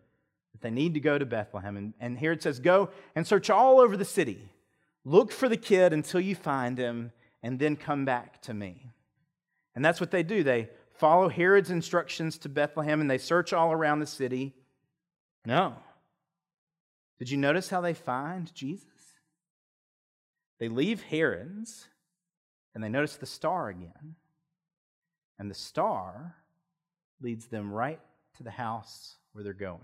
but 0.51 0.61
they 0.61 0.69
need 0.69 0.93
to 0.95 0.99
go 0.99 1.17
to 1.17 1.25
Bethlehem. 1.25 1.77
And, 1.77 1.93
and 1.99 2.17
Herod 2.17 2.41
says, 2.41 2.59
Go 2.59 2.89
and 3.15 3.25
search 3.25 3.49
all 3.49 3.79
over 3.79 3.95
the 3.95 4.05
city. 4.05 4.49
Look 5.05 5.31
for 5.31 5.49
the 5.49 5.57
kid 5.57 5.93
until 5.93 6.19
you 6.21 6.35
find 6.35 6.77
him, 6.77 7.11
and 7.41 7.59
then 7.59 7.75
come 7.75 8.05
back 8.05 8.41
to 8.43 8.53
me. 8.53 8.89
And 9.75 9.83
that's 9.83 9.99
what 9.99 10.11
they 10.11 10.23
do. 10.23 10.43
They 10.43 10.69
follow 10.93 11.29
Herod's 11.29 11.71
instructions 11.71 12.37
to 12.39 12.49
Bethlehem 12.49 13.01
and 13.01 13.09
they 13.09 13.17
search 13.17 13.53
all 13.53 13.71
around 13.71 13.99
the 13.99 14.05
city. 14.05 14.53
No. 15.45 15.75
Did 17.19 17.29
you 17.29 17.37
notice 17.37 17.69
how 17.69 17.81
they 17.81 17.93
find 17.93 18.53
Jesus? 18.53 18.87
They 20.59 20.69
leave 20.69 21.01
Herod's 21.03 21.87
and 22.75 22.83
they 22.83 22.89
notice 22.89 23.15
the 23.15 23.25
star 23.25 23.69
again. 23.69 24.15
And 25.39 25.49
the 25.49 25.55
star 25.55 26.35
leads 27.21 27.47
them 27.47 27.71
right 27.71 27.99
to 28.37 28.43
the 28.43 28.51
house 28.51 29.17
where 29.31 29.43
they're 29.43 29.53
going. 29.53 29.81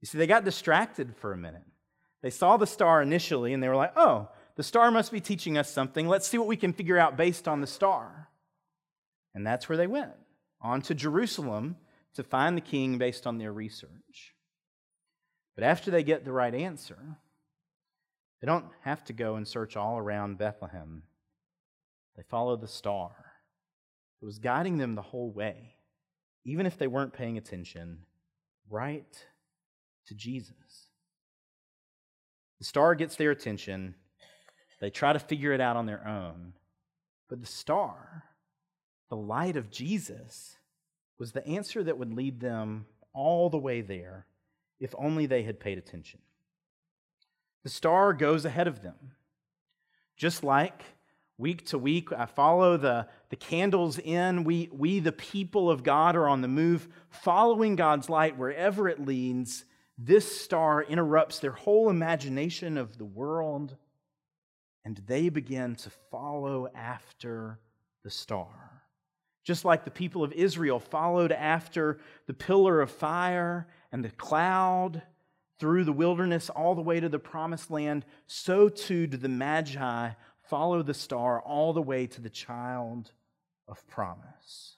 You 0.00 0.06
see, 0.06 0.18
they 0.18 0.26
got 0.26 0.44
distracted 0.44 1.16
for 1.16 1.32
a 1.32 1.36
minute. 1.36 1.64
They 2.22 2.30
saw 2.30 2.56
the 2.56 2.66
star 2.66 3.02
initially 3.02 3.52
and 3.52 3.62
they 3.62 3.68
were 3.68 3.76
like, 3.76 3.92
oh, 3.96 4.28
the 4.56 4.62
star 4.62 4.90
must 4.90 5.12
be 5.12 5.20
teaching 5.20 5.58
us 5.58 5.70
something. 5.70 6.08
Let's 6.08 6.26
see 6.26 6.38
what 6.38 6.46
we 6.46 6.56
can 6.56 6.72
figure 6.72 6.98
out 6.98 7.16
based 7.16 7.46
on 7.46 7.60
the 7.60 7.66
star. 7.66 8.28
And 9.34 9.46
that's 9.46 9.68
where 9.68 9.78
they 9.78 9.86
went 9.86 10.12
on 10.60 10.80
to 10.82 10.94
Jerusalem 10.94 11.76
to 12.14 12.22
find 12.22 12.56
the 12.56 12.62
king 12.62 12.98
based 12.98 13.26
on 13.26 13.38
their 13.38 13.52
research. 13.52 14.34
But 15.54 15.64
after 15.64 15.90
they 15.90 16.02
get 16.02 16.24
the 16.24 16.32
right 16.32 16.54
answer, 16.54 16.98
they 18.40 18.46
don't 18.46 18.66
have 18.82 19.04
to 19.04 19.12
go 19.12 19.36
and 19.36 19.46
search 19.46 19.76
all 19.76 19.98
around 19.98 20.38
Bethlehem. 20.38 21.02
They 22.16 22.22
follow 22.22 22.56
the 22.56 22.68
star. 22.68 23.12
It 24.20 24.24
was 24.24 24.38
guiding 24.38 24.78
them 24.78 24.94
the 24.94 25.02
whole 25.02 25.30
way 25.30 25.75
even 26.46 26.64
if 26.64 26.78
they 26.78 26.86
weren't 26.86 27.12
paying 27.12 27.36
attention, 27.36 27.98
right 28.70 29.26
to 30.06 30.14
Jesus. 30.14 30.86
The 32.60 32.64
star 32.64 32.94
gets 32.94 33.16
their 33.16 33.32
attention. 33.32 33.96
They 34.80 34.90
try 34.90 35.12
to 35.12 35.18
figure 35.18 35.52
it 35.52 35.60
out 35.60 35.76
on 35.76 35.86
their 35.86 36.06
own. 36.06 36.52
But 37.28 37.40
the 37.40 37.48
star, 37.48 38.22
the 39.10 39.16
light 39.16 39.56
of 39.56 39.72
Jesus, 39.72 40.56
was 41.18 41.32
the 41.32 41.44
answer 41.44 41.82
that 41.82 41.98
would 41.98 42.14
lead 42.14 42.38
them 42.38 42.86
all 43.12 43.50
the 43.50 43.58
way 43.58 43.80
there 43.80 44.26
if 44.78 44.94
only 44.96 45.26
they 45.26 45.42
had 45.42 45.58
paid 45.58 45.78
attention. 45.78 46.20
The 47.64 47.70
star 47.70 48.12
goes 48.12 48.44
ahead 48.44 48.68
of 48.68 48.82
them, 48.82 48.94
just 50.16 50.44
like 50.44 50.84
week 51.38 51.66
to 51.66 51.78
week. 51.78 52.12
I 52.12 52.26
follow 52.26 52.76
the, 52.76 53.06
the 53.30 53.36
candles 53.36 53.98
in. 53.98 54.44
We, 54.44 54.68
we, 54.72 55.00
the 55.00 55.12
people 55.12 55.70
of 55.70 55.82
God, 55.82 56.16
are 56.16 56.28
on 56.28 56.40
the 56.40 56.48
move, 56.48 56.88
following 57.10 57.76
God's 57.76 58.08
light 58.08 58.38
wherever 58.38 58.88
it 58.88 59.04
leads. 59.04 59.64
This 59.98 60.40
star 60.40 60.82
interrupts 60.82 61.38
their 61.38 61.52
whole 61.52 61.90
imagination 61.90 62.76
of 62.76 62.98
the 62.98 63.04
world, 63.04 63.76
and 64.84 65.00
they 65.06 65.28
begin 65.28 65.74
to 65.76 65.90
follow 66.10 66.68
after 66.74 67.58
the 68.02 68.10
star. 68.10 68.82
Just 69.44 69.64
like 69.64 69.84
the 69.84 69.90
people 69.90 70.24
of 70.24 70.32
Israel 70.32 70.80
followed 70.80 71.32
after 71.32 71.98
the 72.26 72.34
pillar 72.34 72.80
of 72.80 72.90
fire 72.90 73.68
and 73.92 74.04
the 74.04 74.10
cloud 74.10 75.02
through 75.58 75.84
the 75.84 75.92
wilderness 75.92 76.50
all 76.50 76.74
the 76.74 76.82
way 76.82 77.00
to 77.00 77.08
the 77.08 77.18
promised 77.18 77.70
land, 77.70 78.04
so 78.26 78.68
too 78.68 79.06
do 79.06 79.16
the 79.16 79.28
Magi 79.28 80.10
follow 80.48 80.82
the 80.82 80.94
star 80.94 81.40
all 81.40 81.72
the 81.72 81.82
way 81.82 82.06
to 82.06 82.20
the 82.20 82.30
child 82.30 83.12
of 83.68 83.86
promise. 83.88 84.76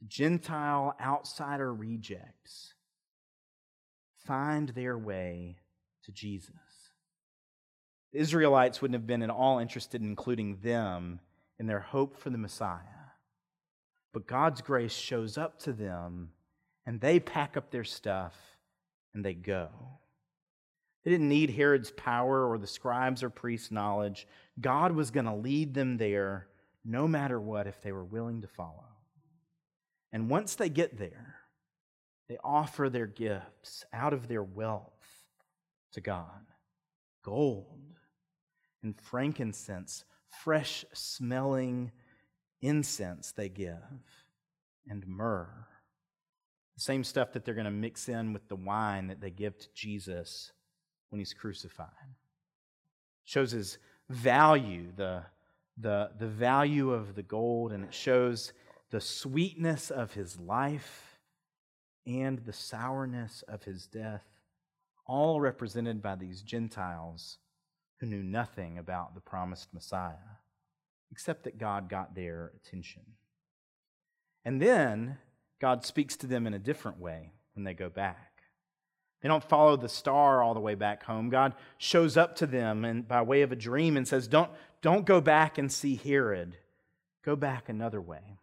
The 0.00 0.08
Gentile 0.08 0.94
outsider 1.00 1.72
rejects 1.72 2.74
find 4.26 4.70
their 4.70 4.96
way 4.96 5.56
to 6.04 6.12
Jesus. 6.12 6.54
The 8.12 8.20
Israelites 8.20 8.80
wouldn't 8.80 8.94
have 8.94 9.06
been 9.06 9.22
at 9.22 9.30
all 9.30 9.58
interested 9.58 10.00
in 10.00 10.08
including 10.08 10.58
them 10.62 11.20
in 11.58 11.66
their 11.66 11.80
hope 11.80 12.16
for 12.16 12.30
the 12.30 12.38
Messiah. 12.38 12.80
But 14.12 14.26
God's 14.26 14.62
grace 14.62 14.94
shows 14.94 15.36
up 15.36 15.58
to 15.60 15.72
them, 15.72 16.30
and 16.86 17.00
they 17.00 17.18
pack 17.18 17.56
up 17.56 17.70
their 17.70 17.84
stuff 17.84 18.34
and 19.12 19.24
they 19.24 19.34
go. 19.34 19.70
They 21.04 21.10
didn't 21.10 21.28
need 21.28 21.50
Herod's 21.50 21.90
power 21.90 22.48
or 22.48 22.56
the 22.56 22.66
scribes 22.66 23.22
or 23.22 23.30
priests' 23.30 23.70
knowledge. 23.70 24.26
God 24.60 24.92
was 24.92 25.10
going 25.10 25.26
to 25.26 25.34
lead 25.34 25.74
them 25.74 25.98
there 25.98 26.48
no 26.84 27.06
matter 27.06 27.40
what 27.40 27.66
if 27.66 27.80
they 27.82 27.92
were 27.92 28.04
willing 28.04 28.40
to 28.42 28.48
follow. 28.48 28.84
And 30.12 30.30
once 30.30 30.54
they 30.54 30.68
get 30.68 30.98
there, 30.98 31.36
they 32.28 32.38
offer 32.42 32.88
their 32.88 33.06
gifts 33.06 33.84
out 33.92 34.12
of 34.12 34.28
their 34.28 34.42
wealth 34.42 34.92
to 35.92 36.00
God 36.00 36.46
gold 37.22 37.80
and 38.82 39.00
frankincense, 39.00 40.04
fresh 40.28 40.84
smelling 40.92 41.90
incense 42.60 43.32
they 43.32 43.48
give, 43.48 43.78
and 44.86 45.06
myrrh. 45.06 45.66
The 46.76 46.82
same 46.82 47.02
stuff 47.02 47.32
that 47.32 47.44
they're 47.44 47.54
going 47.54 47.64
to 47.64 47.70
mix 47.70 48.08
in 48.08 48.34
with 48.34 48.48
the 48.48 48.56
wine 48.56 49.06
that 49.06 49.20
they 49.20 49.30
give 49.30 49.58
to 49.58 49.68
Jesus 49.74 50.52
when 51.14 51.20
he's 51.20 51.32
crucified. 51.32 51.86
Shows 53.24 53.52
his 53.52 53.78
value, 54.08 54.88
the, 54.96 55.22
the, 55.78 56.10
the 56.18 56.26
value 56.26 56.90
of 56.90 57.14
the 57.14 57.22
gold, 57.22 57.70
and 57.70 57.84
it 57.84 57.94
shows 57.94 58.52
the 58.90 59.00
sweetness 59.00 59.92
of 59.92 60.14
his 60.14 60.40
life 60.40 61.20
and 62.04 62.40
the 62.40 62.52
sourness 62.52 63.44
of 63.46 63.62
his 63.62 63.86
death, 63.86 64.24
all 65.06 65.40
represented 65.40 66.02
by 66.02 66.16
these 66.16 66.42
Gentiles 66.42 67.38
who 67.98 68.06
knew 68.06 68.24
nothing 68.24 68.76
about 68.76 69.14
the 69.14 69.20
promised 69.20 69.72
Messiah, 69.72 70.40
except 71.12 71.44
that 71.44 71.58
God 71.58 71.88
got 71.88 72.16
their 72.16 72.50
attention. 72.56 73.02
And 74.44 74.60
then 74.60 75.18
God 75.60 75.84
speaks 75.84 76.16
to 76.16 76.26
them 76.26 76.48
in 76.48 76.54
a 76.54 76.58
different 76.58 76.98
way 76.98 77.30
when 77.54 77.62
they 77.62 77.72
go 77.72 77.88
back. 77.88 78.33
They 79.24 79.28
don't 79.28 79.42
follow 79.42 79.78
the 79.78 79.88
star 79.88 80.42
all 80.42 80.52
the 80.52 80.60
way 80.60 80.74
back 80.74 81.02
home. 81.02 81.30
God 81.30 81.54
shows 81.78 82.18
up 82.18 82.36
to 82.36 82.46
them 82.46 82.84
and 82.84 83.08
by 83.08 83.22
way 83.22 83.40
of 83.40 83.52
a 83.52 83.56
dream 83.56 83.96
and 83.96 84.06
says, 84.06 84.28
Don't, 84.28 84.50
don't 84.82 85.06
go 85.06 85.22
back 85.22 85.56
and 85.56 85.72
see 85.72 85.96
Herod. 85.96 86.58
Go 87.24 87.34
back 87.34 87.70
another 87.70 88.02
way. 88.02 88.20
And 88.26 88.36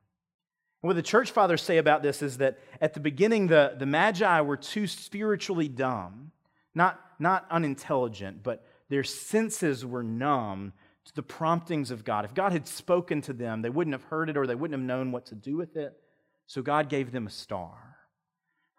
what 0.90 0.96
the 0.96 1.04
church 1.04 1.30
fathers 1.30 1.62
say 1.62 1.78
about 1.78 2.02
this 2.02 2.24
is 2.24 2.40
that 2.40 2.58
at 2.82 2.96
the 2.96 3.00
beginning, 3.00 3.46
the, 3.46 3.76
the 3.78 3.86
Magi 3.86 4.42
were 4.42 4.58
too 4.58 4.88
spiritually 4.88 5.68
dumb, 5.68 6.32
not, 6.74 7.00
not 7.20 7.46
unintelligent, 7.52 8.42
but 8.42 8.66
their 8.90 9.04
senses 9.04 9.86
were 9.86 10.02
numb 10.02 10.74
to 11.06 11.14
the 11.14 11.22
promptings 11.22 11.92
of 11.92 12.04
God. 12.04 12.26
If 12.26 12.34
God 12.34 12.54
had 12.54 12.68
spoken 12.68 13.22
to 13.22 13.34
them, 13.34 13.62
they 13.62 13.70
wouldn't 13.70 13.94
have 13.94 14.06
heard 14.06 14.32
it 14.32 14.38
or 14.38 14.48
they 14.48 14.56
wouldn't 14.56 14.80
have 14.80 14.88
known 14.88 15.12
what 15.12 15.28
to 15.28 15.36
do 15.36 15.58
with 15.58 15.78
it. 15.78 15.96
So 16.48 16.64
God 16.64 16.90
gave 16.90 17.12
them 17.12 17.28
a 17.28 17.32
star. 17.32 17.91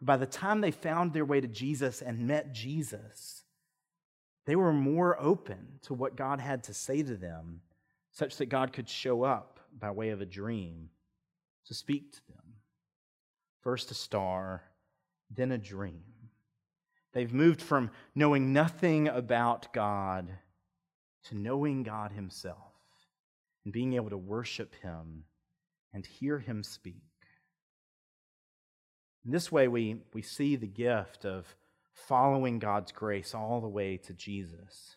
By 0.04 0.16
the 0.16 0.26
time 0.26 0.60
they 0.60 0.72
found 0.72 1.12
their 1.12 1.24
way 1.24 1.40
to 1.40 1.46
Jesus 1.46 2.02
and 2.02 2.26
met 2.26 2.52
Jesus, 2.52 3.44
they 4.46 4.56
were 4.56 4.72
more 4.72 5.16
open 5.20 5.78
to 5.82 5.94
what 5.94 6.16
God 6.16 6.40
had 6.40 6.64
to 6.64 6.74
say 6.74 7.04
to 7.04 7.16
them, 7.16 7.60
such 8.10 8.36
that 8.38 8.46
God 8.46 8.72
could 8.72 8.88
show 8.88 9.22
up 9.22 9.60
by 9.78 9.92
way 9.92 10.10
of 10.10 10.20
a 10.20 10.26
dream 10.26 10.90
to 11.66 11.74
speak 11.74 12.12
to 12.12 12.20
them. 12.28 12.42
First 13.60 13.92
a 13.92 13.94
star, 13.94 14.64
then 15.30 15.52
a 15.52 15.58
dream. 15.58 16.02
They've 17.12 17.32
moved 17.32 17.62
from 17.62 17.92
knowing 18.12 18.52
nothing 18.52 19.06
about 19.06 19.72
God 19.72 20.28
to 21.28 21.36
knowing 21.36 21.84
God 21.84 22.10
Himself 22.10 22.74
and 23.64 23.72
being 23.72 23.92
able 23.92 24.10
to 24.10 24.18
worship 24.18 24.74
Him 24.82 25.24
and 25.94 26.04
hear 26.04 26.40
Him 26.40 26.64
speak. 26.64 27.04
In 29.24 29.30
this 29.30 29.52
way, 29.52 29.68
we, 29.68 29.98
we 30.12 30.22
see 30.22 30.56
the 30.56 30.66
gift 30.66 31.24
of 31.24 31.54
following 31.92 32.58
God's 32.58 32.92
grace 32.92 33.34
all 33.34 33.60
the 33.60 33.68
way 33.68 33.96
to 33.98 34.12
Jesus. 34.12 34.96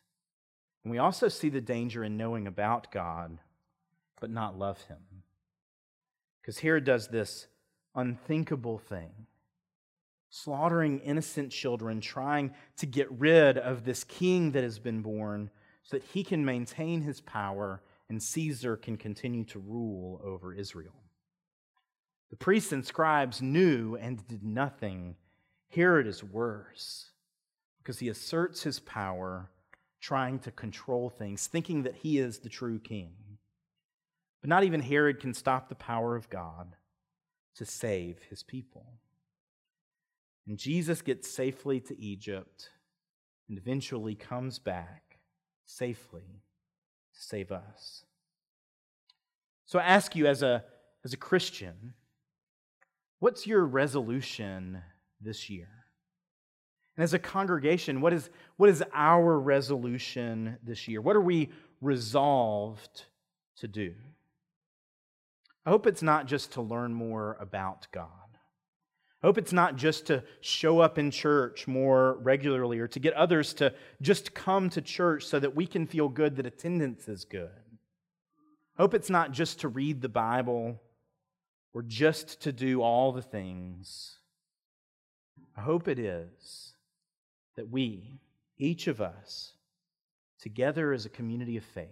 And 0.84 0.92
we 0.92 0.98
also 0.98 1.28
see 1.28 1.50
the 1.50 1.62
danger 1.62 2.04
in 2.04 2.18
knowing 2.18 2.48
about 2.48 2.92
God, 2.92 3.40
but 4.20 4.30
not 4.30 4.58
love 4.58 4.82
Him. 4.84 5.24
Because 6.42 6.60
Herod 6.60 6.86
does 6.86 7.08
this 7.08 7.48
unthinkable 7.96 8.78
thing 8.78 9.28
slaughtering 10.36 11.00
innocent 11.00 11.50
children, 11.50 12.02
trying 12.02 12.54
to 12.76 12.86
get 12.86 13.10
rid 13.12 13.58
of 13.58 13.86
this 13.86 14.04
king 14.04 14.52
that 14.52 14.64
has 14.64 14.80
been 14.80 15.02
born 15.02 15.50
so 15.84 15.96
that 15.96 16.04
he 16.04 16.26
can 16.26 16.44
maintain 16.44 17.02
his 17.02 17.22
power 17.22 17.82
and 18.10 18.22
Caesar 18.22 18.76
can 18.76 18.98
continue 18.98 19.46
to 19.46 19.60
rule 19.60 20.20
over 20.24 20.54
Israel. 20.54 21.05
The 22.30 22.36
priests 22.36 22.72
and 22.72 22.86
scribes 22.86 23.42
knew 23.42 23.96
and 23.96 24.28
did 24.28 24.44
nothing. 24.44 25.16
Herod 25.70 26.08
is 26.08 26.24
worse 26.24 27.12
because 27.78 28.00
he 28.00 28.10
asserts 28.10 28.64
his 28.64 28.80
power, 28.80 29.52
trying 30.02 30.40
to 30.40 30.52
control 30.52 31.10
things, 31.10 31.48
thinking 31.48 31.84
that 31.84 31.96
he 31.96 32.18
is 32.18 32.40
the 32.40 32.50
true 32.50 32.80
king. 32.80 33.14
But 34.42 34.50
not 34.50 34.64
even 34.64 34.82
Herod 34.82 35.20
can 35.20 35.34
stop 35.34 35.70
the 35.70 35.76
power 35.76 36.16
of 36.16 36.30
God 36.30 36.76
to 37.56 37.66
save 37.66 38.20
his 38.30 38.44
people. 38.44 38.86
And 40.48 40.58
Jesus 40.58 41.02
gets 41.02 41.30
safely 41.30 41.80
to 41.82 42.00
Egypt 42.00 42.70
and 43.50 43.58
eventually 43.58 44.16
comes 44.16 44.60
back 44.60 45.20
safely 45.66 46.42
to 47.14 47.22
save 47.22 47.52
us. 47.52 48.04
So 49.66 49.80
I 49.80 49.84
ask 49.84 50.16
you, 50.16 50.28
as 50.28 50.44
a, 50.44 50.64
as 51.04 51.14
a 51.14 51.18
Christian, 51.18 51.94
What's 53.26 53.48
your 53.48 53.66
resolution 53.66 54.84
this 55.20 55.50
year? 55.50 55.68
And 56.96 57.04
as 57.04 57.16
a 57.16 57.18
congregation, 57.18 58.00
what 58.00 58.14
is, 58.14 58.30
what 58.58 58.70
is 58.70 58.84
our 58.94 59.40
resolution 59.40 60.60
this 60.62 60.88
year? 60.88 61.02
What 61.02 61.16
are 61.16 61.22
we 61.22 61.50
resolved 61.82 63.06
to 63.62 63.68
do? 63.68 63.96
I 65.66 65.72
hope 65.72 65.88
it's 65.88 66.04
not 66.04 66.28
just 66.28 66.52
to 66.52 66.62
learn 66.62 66.94
more 66.94 67.36
about 67.40 67.88
God. 67.92 68.10
I 69.24 69.26
hope 69.26 69.40
it's 69.40 69.52
not 69.52 69.76
just 69.76 70.06
to 70.06 70.24
show 70.42 70.80
up 70.80 71.00
in 71.00 71.10
church 71.10 71.68
more 71.68 72.20
regularly 72.22 72.78
or 72.78 72.88
to 72.90 73.00
get 73.00 73.16
others 73.16 73.56
to 73.56 73.74
just 74.04 74.36
come 74.36 74.70
to 74.70 74.84
church 74.84 75.26
so 75.26 75.40
that 75.40 75.56
we 75.56 75.66
can 75.66 75.88
feel 75.88 76.10
good 76.10 76.36
that 76.36 76.46
attendance 76.46 77.08
is 77.08 77.26
good. 77.26 77.50
I 78.78 78.84
hope 78.84 78.94
it's 78.94 79.10
not 79.10 79.32
just 79.32 79.62
to 79.62 79.68
read 79.68 80.04
the 80.04 80.10
Bible 80.10 80.80
or 81.76 81.82
just 81.82 82.42
to 82.42 82.54
do 82.54 82.82
all 82.82 83.12
the 83.12 83.22
things. 83.22 84.20
I 85.58 85.62
hope 85.62 85.90
it 85.90 86.00
is 86.00 86.74
that 87.58 87.70
we, 87.70 88.22
each 88.58 88.88
of 88.88 89.02
us, 89.02 89.52
together 90.40 90.94
as 90.94 91.06
a 91.06 91.10
community 91.10 91.58
of 91.58 91.66
faith, 91.66 91.90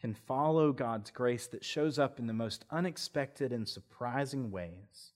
can 0.00 0.14
follow 0.14 0.72
God's 0.72 1.10
grace 1.10 1.46
that 1.48 1.62
shows 1.62 1.98
up 1.98 2.18
in 2.18 2.26
the 2.26 2.32
most 2.32 2.64
unexpected 2.70 3.52
and 3.52 3.68
surprising 3.68 4.50
ways 4.50 5.12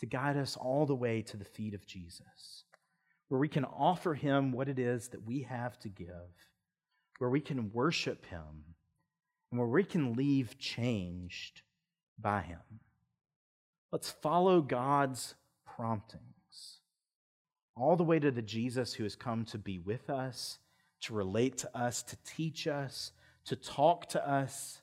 to 0.00 0.06
guide 0.06 0.36
us 0.36 0.56
all 0.56 0.84
the 0.84 0.96
way 0.96 1.22
to 1.22 1.36
the 1.36 1.44
feet 1.44 1.74
of 1.74 1.86
Jesus, 1.86 2.64
where 3.28 3.40
we 3.40 3.48
can 3.48 3.64
offer 3.64 4.14
Him 4.14 4.50
what 4.50 4.68
it 4.68 4.80
is 4.80 5.08
that 5.08 5.24
we 5.24 5.42
have 5.42 5.78
to 5.78 5.88
give, 5.88 6.08
where 7.18 7.30
we 7.30 7.40
can 7.40 7.70
worship 7.72 8.26
Him, 8.26 8.64
and 9.52 9.60
where 9.60 9.68
we 9.68 9.84
can 9.84 10.14
leave 10.14 10.58
changed 10.58 11.62
by 12.18 12.42
Him. 12.42 12.60
Let's 13.92 14.10
follow 14.10 14.60
God's 14.60 15.34
promptings 15.64 16.24
all 17.76 17.96
the 17.96 18.04
way 18.04 18.18
to 18.18 18.30
the 18.30 18.42
Jesus 18.42 18.94
who 18.94 19.04
has 19.04 19.16
come 19.16 19.44
to 19.46 19.58
be 19.58 19.78
with 19.78 20.08
us, 20.08 20.58
to 21.02 21.14
relate 21.14 21.58
to 21.58 21.76
us, 21.76 22.02
to 22.04 22.16
teach 22.24 22.66
us, 22.66 23.12
to 23.46 23.56
talk 23.56 24.08
to 24.10 24.28
us, 24.28 24.80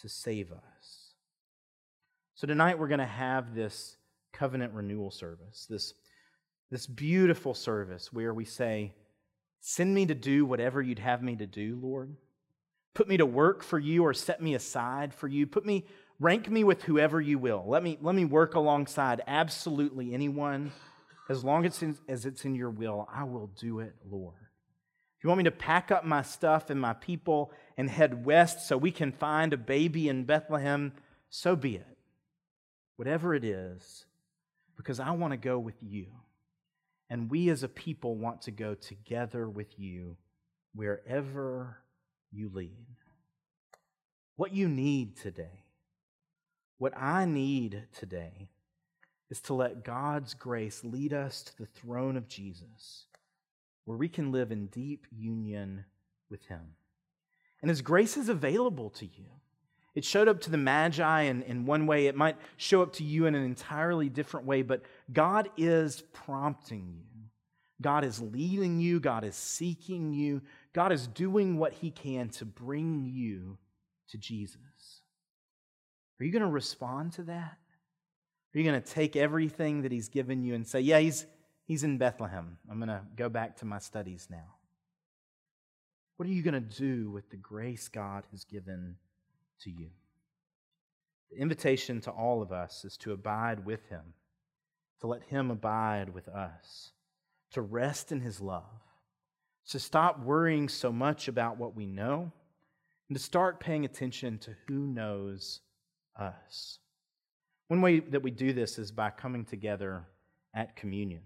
to 0.00 0.08
save 0.08 0.52
us. 0.52 1.12
So 2.34 2.46
tonight 2.46 2.78
we're 2.78 2.88
going 2.88 2.98
to 2.98 3.06
have 3.06 3.54
this 3.54 3.96
covenant 4.32 4.72
renewal 4.74 5.10
service, 5.10 5.66
this, 5.68 5.94
this 6.70 6.86
beautiful 6.86 7.54
service 7.54 8.12
where 8.12 8.34
we 8.34 8.44
say, 8.44 8.92
Send 9.60 9.92
me 9.92 10.06
to 10.06 10.14
do 10.14 10.46
whatever 10.46 10.80
you'd 10.80 11.00
have 11.00 11.20
me 11.20 11.34
to 11.34 11.46
do, 11.46 11.80
Lord. 11.82 12.14
Put 12.94 13.08
me 13.08 13.16
to 13.16 13.26
work 13.26 13.64
for 13.64 13.78
you 13.78 14.04
or 14.04 14.14
set 14.14 14.40
me 14.40 14.54
aside 14.54 15.12
for 15.12 15.26
you. 15.26 15.48
Put 15.48 15.66
me 15.66 15.84
rank 16.20 16.50
me 16.50 16.64
with 16.64 16.82
whoever 16.82 17.20
you 17.20 17.38
will. 17.38 17.64
Let 17.66 17.82
me, 17.82 17.98
let 18.00 18.14
me 18.14 18.24
work 18.24 18.54
alongside 18.54 19.22
absolutely 19.26 20.14
anyone. 20.14 20.72
As 21.28 21.44
long 21.44 21.64
as 21.64 21.72
it's, 21.72 21.82
in, 21.82 21.98
as 22.08 22.26
it's 22.26 22.44
in 22.44 22.54
your 22.54 22.70
will, 22.70 23.08
I 23.12 23.24
will 23.24 23.50
do 23.58 23.80
it, 23.80 23.94
Lord. 24.10 24.34
If 25.18 25.24
you 25.24 25.28
want 25.28 25.38
me 25.38 25.44
to 25.44 25.50
pack 25.50 25.90
up 25.90 26.04
my 26.04 26.22
stuff 26.22 26.70
and 26.70 26.80
my 26.80 26.92
people 26.92 27.52
and 27.76 27.90
head 27.90 28.24
west 28.24 28.66
so 28.66 28.76
we 28.76 28.90
can 28.90 29.12
find 29.12 29.52
a 29.52 29.58
baby 29.58 30.08
in 30.08 30.24
Bethlehem, 30.24 30.92
so 31.28 31.56
be 31.56 31.76
it. 31.76 31.98
Whatever 32.96 33.34
it 33.34 33.44
is, 33.44 34.06
because 34.76 35.00
I 35.00 35.10
want 35.10 35.32
to 35.32 35.36
go 35.36 35.58
with 35.58 35.76
you. 35.82 36.06
And 37.10 37.30
we 37.30 37.48
as 37.48 37.62
a 37.62 37.68
people 37.68 38.16
want 38.16 38.42
to 38.42 38.50
go 38.50 38.74
together 38.74 39.48
with 39.48 39.78
you 39.78 40.16
wherever 40.74 41.78
you 42.30 42.50
lead. 42.52 42.86
What 44.36 44.54
you 44.54 44.68
need 44.68 45.16
today 45.16 45.64
what 46.78 46.96
I 46.96 47.24
need 47.24 47.84
today 47.92 48.50
is 49.30 49.40
to 49.42 49.54
let 49.54 49.84
God's 49.84 50.34
grace 50.34 50.82
lead 50.84 51.12
us 51.12 51.42
to 51.42 51.56
the 51.58 51.66
throne 51.66 52.16
of 52.16 52.28
Jesus, 52.28 53.04
where 53.84 53.98
we 53.98 54.08
can 54.08 54.32
live 54.32 54.50
in 54.50 54.66
deep 54.66 55.06
union 55.10 55.84
with 56.30 56.46
Him. 56.46 56.74
And 57.60 57.68
His 57.68 57.82
grace 57.82 58.16
is 58.16 58.28
available 58.28 58.90
to 58.90 59.04
you. 59.04 59.26
It 59.94 60.04
showed 60.04 60.28
up 60.28 60.40
to 60.42 60.50
the 60.50 60.56
Magi 60.56 61.22
in, 61.22 61.42
in 61.42 61.66
one 61.66 61.86
way, 61.86 62.06
it 62.06 62.14
might 62.14 62.36
show 62.56 62.82
up 62.82 62.92
to 62.94 63.04
you 63.04 63.26
in 63.26 63.34
an 63.34 63.44
entirely 63.44 64.08
different 64.08 64.46
way, 64.46 64.62
but 64.62 64.82
God 65.12 65.50
is 65.56 66.02
prompting 66.12 67.00
you. 67.12 67.18
God 67.80 68.04
is 68.04 68.20
leading 68.20 68.80
you. 68.80 69.00
God 69.00 69.24
is 69.24 69.36
seeking 69.36 70.12
you. 70.12 70.42
God 70.72 70.92
is 70.92 71.06
doing 71.06 71.58
what 71.58 71.72
He 71.72 71.90
can 71.90 72.28
to 72.30 72.44
bring 72.44 73.10
you 73.12 73.58
to 74.10 74.18
Jesus. 74.18 75.02
Are 76.20 76.24
you 76.24 76.32
going 76.32 76.42
to 76.42 76.48
respond 76.48 77.12
to 77.14 77.22
that? 77.24 77.58
Are 78.54 78.58
you 78.58 78.64
going 78.64 78.80
to 78.80 78.92
take 78.92 79.14
everything 79.14 79.82
that 79.82 79.92
he's 79.92 80.08
given 80.08 80.42
you 80.42 80.54
and 80.54 80.66
say, 80.66 80.80
Yeah, 80.80 80.98
he's, 80.98 81.26
he's 81.66 81.84
in 81.84 81.98
Bethlehem. 81.98 82.58
I'm 82.70 82.78
going 82.78 82.88
to 82.88 83.02
go 83.16 83.28
back 83.28 83.56
to 83.58 83.64
my 83.64 83.78
studies 83.78 84.28
now? 84.30 84.54
What 86.16 86.28
are 86.28 86.32
you 86.32 86.42
going 86.42 86.54
to 86.54 86.60
do 86.60 87.10
with 87.10 87.30
the 87.30 87.36
grace 87.36 87.88
God 87.88 88.24
has 88.32 88.44
given 88.44 88.96
to 89.62 89.70
you? 89.70 89.90
The 91.30 91.38
invitation 91.38 92.00
to 92.02 92.10
all 92.10 92.42
of 92.42 92.50
us 92.50 92.84
is 92.84 92.96
to 92.98 93.12
abide 93.12 93.64
with 93.64 93.86
Him, 93.88 94.14
to 95.00 95.06
let 95.06 95.22
Him 95.24 95.50
abide 95.50 96.12
with 96.12 96.26
us, 96.26 96.90
to 97.52 97.60
rest 97.60 98.10
in 98.10 98.20
His 98.20 98.40
love, 98.40 98.64
to 99.68 99.78
stop 99.78 100.18
worrying 100.20 100.68
so 100.68 100.90
much 100.90 101.28
about 101.28 101.58
what 101.58 101.76
we 101.76 101.86
know, 101.86 102.32
and 103.08 103.16
to 103.16 103.22
start 103.22 103.60
paying 103.60 103.84
attention 103.84 104.38
to 104.38 104.56
who 104.66 104.86
knows 104.86 105.60
us. 106.18 106.78
One 107.68 107.80
way 107.80 108.00
that 108.00 108.22
we 108.22 108.30
do 108.30 108.52
this 108.52 108.78
is 108.78 108.90
by 108.90 109.10
coming 109.10 109.44
together 109.44 110.06
at 110.54 110.76
communion. 110.76 111.22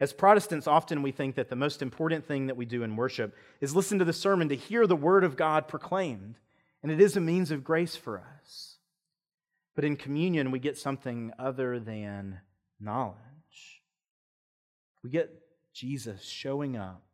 As 0.00 0.12
Protestants, 0.12 0.66
often 0.66 1.02
we 1.02 1.10
think 1.10 1.34
that 1.36 1.48
the 1.48 1.56
most 1.56 1.82
important 1.82 2.24
thing 2.24 2.46
that 2.46 2.56
we 2.56 2.66
do 2.66 2.82
in 2.82 2.96
worship 2.96 3.34
is 3.60 3.74
listen 3.74 3.98
to 3.98 4.04
the 4.04 4.12
sermon 4.12 4.48
to 4.48 4.56
hear 4.56 4.86
the 4.86 4.96
word 4.96 5.24
of 5.24 5.36
God 5.36 5.66
proclaimed, 5.66 6.36
and 6.82 6.92
it 6.92 7.00
is 7.00 7.16
a 7.16 7.20
means 7.20 7.50
of 7.50 7.64
grace 7.64 7.96
for 7.96 8.18
us. 8.18 8.76
But 9.74 9.84
in 9.84 9.96
communion, 9.96 10.50
we 10.50 10.58
get 10.58 10.76
something 10.76 11.32
other 11.38 11.80
than 11.80 12.40
knowledge. 12.80 13.82
We 15.02 15.10
get 15.10 15.30
Jesus 15.72 16.24
showing 16.24 16.76
up 16.76 17.04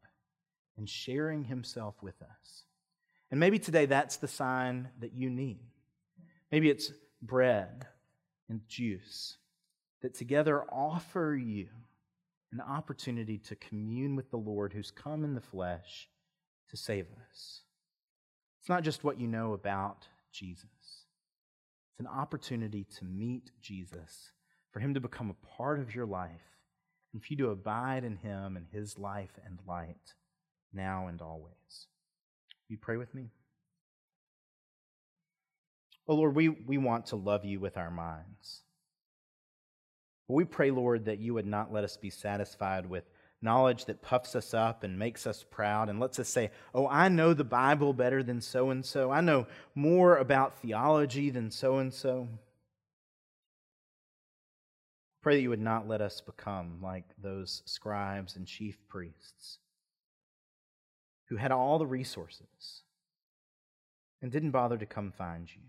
and 0.76 0.88
sharing 0.88 1.44
himself 1.44 1.94
with 2.02 2.20
us. 2.22 2.64
And 3.30 3.40
maybe 3.40 3.58
today 3.58 3.86
that's 3.86 4.16
the 4.16 4.28
sign 4.28 4.88
that 5.00 5.14
you 5.14 5.30
need. 5.30 5.60
Maybe 6.50 6.70
it's 6.70 6.92
bread 7.26 7.86
and 8.48 8.60
juice 8.68 9.36
that 10.02 10.14
together 10.14 10.64
offer 10.70 11.34
you 11.34 11.68
an 12.52 12.60
opportunity 12.60 13.38
to 13.38 13.56
commune 13.56 14.14
with 14.14 14.30
the 14.30 14.36
Lord 14.36 14.72
who's 14.72 14.90
come 14.90 15.24
in 15.24 15.34
the 15.34 15.40
flesh 15.40 16.08
to 16.70 16.76
save 16.76 17.06
us. 17.30 17.62
It's 18.60 18.68
not 18.68 18.84
just 18.84 19.04
what 19.04 19.20
you 19.20 19.26
know 19.26 19.52
about 19.52 20.06
Jesus, 20.32 20.64
it's 21.92 22.00
an 22.00 22.06
opportunity 22.06 22.84
to 22.98 23.04
meet 23.04 23.50
Jesus, 23.60 24.32
for 24.72 24.80
him 24.80 24.94
to 24.94 25.00
become 25.00 25.30
a 25.30 25.46
part 25.56 25.78
of 25.78 25.94
your 25.94 26.06
life, 26.06 26.30
and 27.12 27.22
for 27.22 27.28
you 27.30 27.36
to 27.36 27.50
abide 27.50 28.04
in 28.04 28.16
him 28.16 28.56
and 28.56 28.66
his 28.72 28.98
life 28.98 29.38
and 29.44 29.58
light 29.66 30.14
now 30.72 31.06
and 31.06 31.22
always. 31.22 31.86
Will 32.68 32.74
you 32.74 32.78
pray 32.78 32.96
with 32.96 33.14
me? 33.14 33.30
Oh 36.06 36.14
Lord, 36.16 36.34
we, 36.34 36.48
we 36.48 36.78
want 36.78 37.06
to 37.06 37.16
love 37.16 37.44
you 37.44 37.60
with 37.60 37.76
our 37.76 37.90
minds. 37.90 38.62
But 40.28 40.34
we 40.34 40.44
pray, 40.44 40.70
Lord, 40.70 41.06
that 41.06 41.18
you 41.18 41.34
would 41.34 41.46
not 41.46 41.72
let 41.72 41.84
us 41.84 41.96
be 41.96 42.10
satisfied 42.10 42.86
with 42.86 43.04
knowledge 43.42 43.84
that 43.84 44.02
puffs 44.02 44.34
us 44.34 44.54
up 44.54 44.82
and 44.82 44.98
makes 44.98 45.26
us 45.26 45.44
proud 45.50 45.88
and 45.88 46.00
lets 46.00 46.18
us 46.18 46.28
say, 46.28 46.50
Oh, 46.74 46.88
I 46.88 47.08
know 47.08 47.34
the 47.34 47.44
Bible 47.44 47.92
better 47.92 48.22
than 48.22 48.40
so 48.40 48.70
and 48.70 48.84
so. 48.84 49.10
I 49.10 49.20
know 49.20 49.46
more 49.74 50.16
about 50.16 50.58
theology 50.60 51.30
than 51.30 51.50
so 51.50 51.76
and 51.78 51.92
so. 51.92 52.28
Pray 55.22 55.36
that 55.36 55.42
you 55.42 55.50
would 55.50 55.60
not 55.60 55.88
let 55.88 56.00
us 56.00 56.20
become 56.20 56.80
like 56.82 57.04
those 57.22 57.62
scribes 57.64 58.36
and 58.36 58.46
chief 58.46 58.76
priests 58.88 59.58
who 61.28 61.36
had 61.36 61.52
all 61.52 61.78
the 61.78 61.86
resources 61.86 62.82
and 64.20 64.30
didn't 64.30 64.50
bother 64.50 64.76
to 64.76 64.86
come 64.86 65.12
find 65.12 65.48
you. 65.54 65.62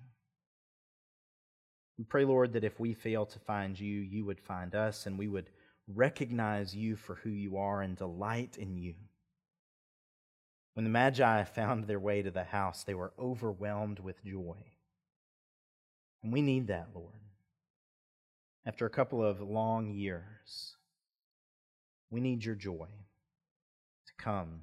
We 1.98 2.04
pray, 2.04 2.26
Lord, 2.26 2.54
that 2.54 2.64
if 2.64 2.80
we 2.80 2.94
fail 2.94 3.26
to 3.26 3.40
find 3.40 3.80
you, 3.80 4.02
you 4.02 4.26
would 4.26 4.40
find 4.40 4.76
us 4.76 5.06
and 5.06 5.18
we 5.18 5.28
would 5.28 5.50
recognize 5.88 6.76
you 6.76 6.96
for 6.96 7.16
who 7.16 7.30
you 7.30 7.58
are 7.58 7.82
and 7.82 7.96
delight 7.96 8.58
in 8.58 8.76
you. 8.76 8.96
When 10.74 10.84
the 10.84 10.90
Magi 10.90 11.44
found 11.56 11.86
their 11.86 12.00
way 12.00 12.22
to 12.22 12.32
the 12.32 12.44
house, 12.44 12.84
they 12.84 12.94
were 12.94 13.14
overwhelmed 13.18 14.00
with 14.00 14.26
joy. 14.26 14.58
And 16.22 16.34
we 16.34 16.42
need 16.42 16.68
that, 16.68 16.90
Lord. 16.94 17.14
After 18.66 18.86
a 18.86 18.90
couple 18.90 19.24
of 19.24 19.42
long 19.42 19.92
years, 19.92 20.76
we 22.10 22.20
need 22.20 22.44
your 22.44 22.56
joy 22.56 22.88
to 24.08 24.14
come 24.18 24.62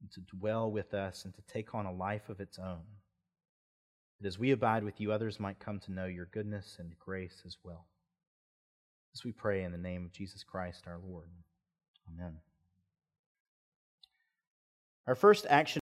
and 0.00 0.10
to 0.12 0.20
dwell 0.36 0.70
with 0.70 0.94
us 0.94 1.24
and 1.24 1.34
to 1.34 1.42
take 1.42 1.74
on 1.74 1.86
a 1.86 1.92
life 1.92 2.30
of 2.30 2.40
its 2.40 2.58
own 2.58 2.82
that 4.20 4.26
as 4.26 4.38
we 4.38 4.50
abide 4.50 4.84
with 4.84 5.00
you, 5.00 5.12
others 5.12 5.40
might 5.40 5.58
come 5.58 5.78
to 5.80 5.92
know 5.92 6.06
your 6.06 6.26
goodness 6.26 6.76
and 6.78 6.98
grace 6.98 7.42
as 7.46 7.56
well. 7.62 7.86
This 9.12 9.24
we 9.24 9.32
pray 9.32 9.64
in 9.64 9.72
the 9.72 9.78
name 9.78 10.04
of 10.04 10.12
Jesus 10.12 10.42
Christ 10.44 10.84
our 10.86 10.98
Lord. 11.06 11.28
Amen. 12.12 12.38
Our 15.06 15.14
first 15.14 15.46
action. 15.48 15.76